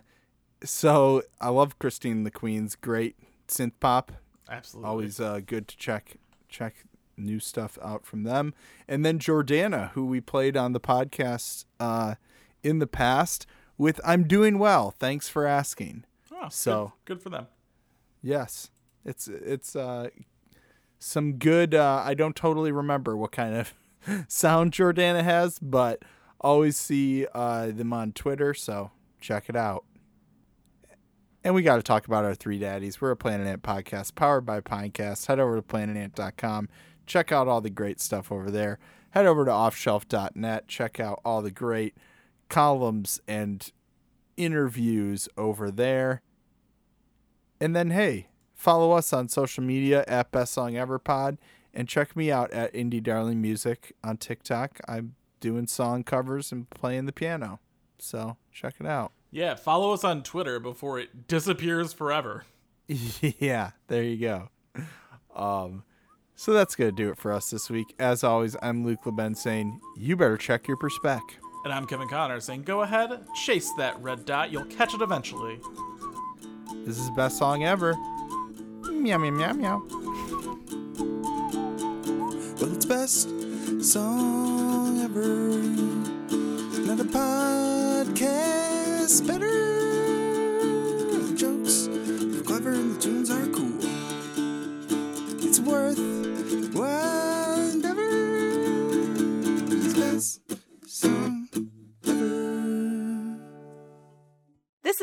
so 0.62 1.22
I 1.40 1.48
love 1.48 1.78
Christine 1.78 2.24
the 2.24 2.30
Queens, 2.30 2.76
great 2.76 3.16
synth 3.48 3.72
pop 3.80 4.12
Absolutely. 4.48 4.88
always 4.88 5.20
uh, 5.20 5.40
good 5.44 5.68
to 5.68 5.76
check 5.76 6.16
check 6.48 6.84
new 7.16 7.38
stuff 7.40 7.78
out 7.82 8.04
from 8.06 8.22
them. 8.24 8.54
And 8.88 9.04
then 9.04 9.18
Jordana, 9.18 9.90
who 9.92 10.06
we 10.06 10.20
played 10.20 10.56
on 10.56 10.72
the 10.72 10.80
podcast 10.80 11.64
uh, 11.78 12.14
in 12.62 12.78
the 12.78 12.86
past 12.86 13.46
with 13.78 14.00
I'm 14.04 14.26
Doing 14.26 14.58
Well. 14.58 14.90
Thanks 14.90 15.28
for 15.28 15.46
asking. 15.46 16.04
Oh, 16.32 16.48
So- 16.50 16.92
good, 17.04 17.16
good 17.16 17.22
for 17.22 17.30
them. 17.30 17.46
Yes. 18.22 18.70
It's 19.04 19.28
it's 19.28 19.74
uh 19.74 20.10
some 20.98 21.34
good 21.34 21.74
uh 21.74 22.02
I 22.04 22.14
don't 22.14 22.36
totally 22.36 22.72
remember 22.72 23.16
what 23.16 23.32
kind 23.32 23.54
of 23.54 23.74
sound 24.28 24.72
Jordana 24.72 25.24
has, 25.24 25.58
but 25.58 26.02
always 26.40 26.76
see 26.76 27.26
uh 27.34 27.66
them 27.66 27.92
on 27.92 28.12
Twitter, 28.12 28.54
so 28.54 28.90
check 29.20 29.48
it 29.48 29.56
out. 29.56 29.84
And 31.42 31.54
we 31.54 31.62
got 31.62 31.76
to 31.76 31.82
talk 31.82 32.06
about 32.06 32.26
our 32.26 32.34
three 32.34 32.58
daddies. 32.58 33.00
We're 33.00 33.12
a 33.12 33.16
Planet 33.16 33.46
Ant 33.46 33.62
podcast 33.62 34.14
powered 34.14 34.44
by 34.44 34.60
Pinecast. 34.60 35.26
Head 35.26 35.40
over 35.40 35.56
to 35.56 35.62
planetant.com. 35.62 36.68
Check 37.06 37.32
out 37.32 37.48
all 37.48 37.62
the 37.62 37.70
great 37.70 37.98
stuff 37.98 38.30
over 38.30 38.50
there. 38.50 38.78
Head 39.10 39.24
over 39.24 39.46
to 39.46 39.50
offshelf.net. 39.50 40.68
Check 40.68 41.00
out 41.00 41.20
all 41.24 41.40
the 41.40 41.50
great 41.50 41.96
columns 42.50 43.20
and 43.26 43.72
interviews 44.36 45.28
over 45.38 45.70
there. 45.70 46.20
And 47.60 47.76
then, 47.76 47.90
hey, 47.90 48.28
follow 48.54 48.92
us 48.92 49.12
on 49.12 49.28
social 49.28 49.62
media 49.62 50.04
at 50.08 50.32
Best 50.32 50.52
Song 50.52 50.76
Ever 50.76 50.98
Pod 50.98 51.38
and 51.74 51.88
check 51.88 52.16
me 52.16 52.32
out 52.32 52.50
at 52.52 52.72
Indie 52.72 53.02
Darling 53.02 53.40
Music 53.40 53.92
on 54.02 54.16
TikTok. 54.16 54.80
I'm 54.88 55.14
doing 55.40 55.66
song 55.66 56.02
covers 56.02 56.52
and 56.52 56.68
playing 56.70 57.06
the 57.06 57.12
piano. 57.12 57.60
So 57.98 58.36
check 58.52 58.74
it 58.80 58.86
out. 58.86 59.12
Yeah, 59.30 59.54
follow 59.54 59.92
us 59.92 60.04
on 60.04 60.22
Twitter 60.22 60.58
before 60.58 60.98
it 60.98 61.28
disappears 61.28 61.92
forever. 61.92 62.44
yeah, 62.88 63.72
there 63.86 64.02
you 64.02 64.16
go. 64.16 64.48
Um, 65.36 65.84
so 66.34 66.52
that's 66.52 66.74
going 66.74 66.90
to 66.90 66.96
do 66.96 67.10
it 67.10 67.18
for 67.18 67.32
us 67.32 67.50
this 67.50 67.70
week. 67.70 67.94
As 67.98 68.24
always, 68.24 68.56
I'm 68.62 68.84
Luke 68.84 69.04
LeBen 69.04 69.36
saying, 69.36 69.80
you 69.96 70.16
better 70.16 70.36
check 70.36 70.66
your 70.66 70.76
perspec. 70.78 71.20
And 71.64 71.72
I'm 71.72 71.86
Kevin 71.86 72.08
Connor 72.08 72.40
saying, 72.40 72.62
go 72.62 72.82
ahead, 72.82 73.26
chase 73.34 73.70
that 73.76 74.00
red 74.02 74.24
dot. 74.24 74.50
You'll 74.50 74.64
catch 74.64 74.94
it 74.94 75.02
eventually. 75.02 75.60
This 76.86 76.98
is 76.98 77.06
the 77.06 77.12
best 77.14 77.38
song 77.38 77.64
ever. 77.64 77.94
Meow, 78.90 79.18
meow, 79.18 79.30
meow, 79.30 79.52
meow. 79.52 79.82
Well, 82.60 82.72
it's 82.74 82.86
best 82.86 83.28
song 83.84 85.00
ever. 85.00 85.48
Not 86.86 87.00
a 87.00 87.04
podcast 87.04 89.26
better. 89.26 89.79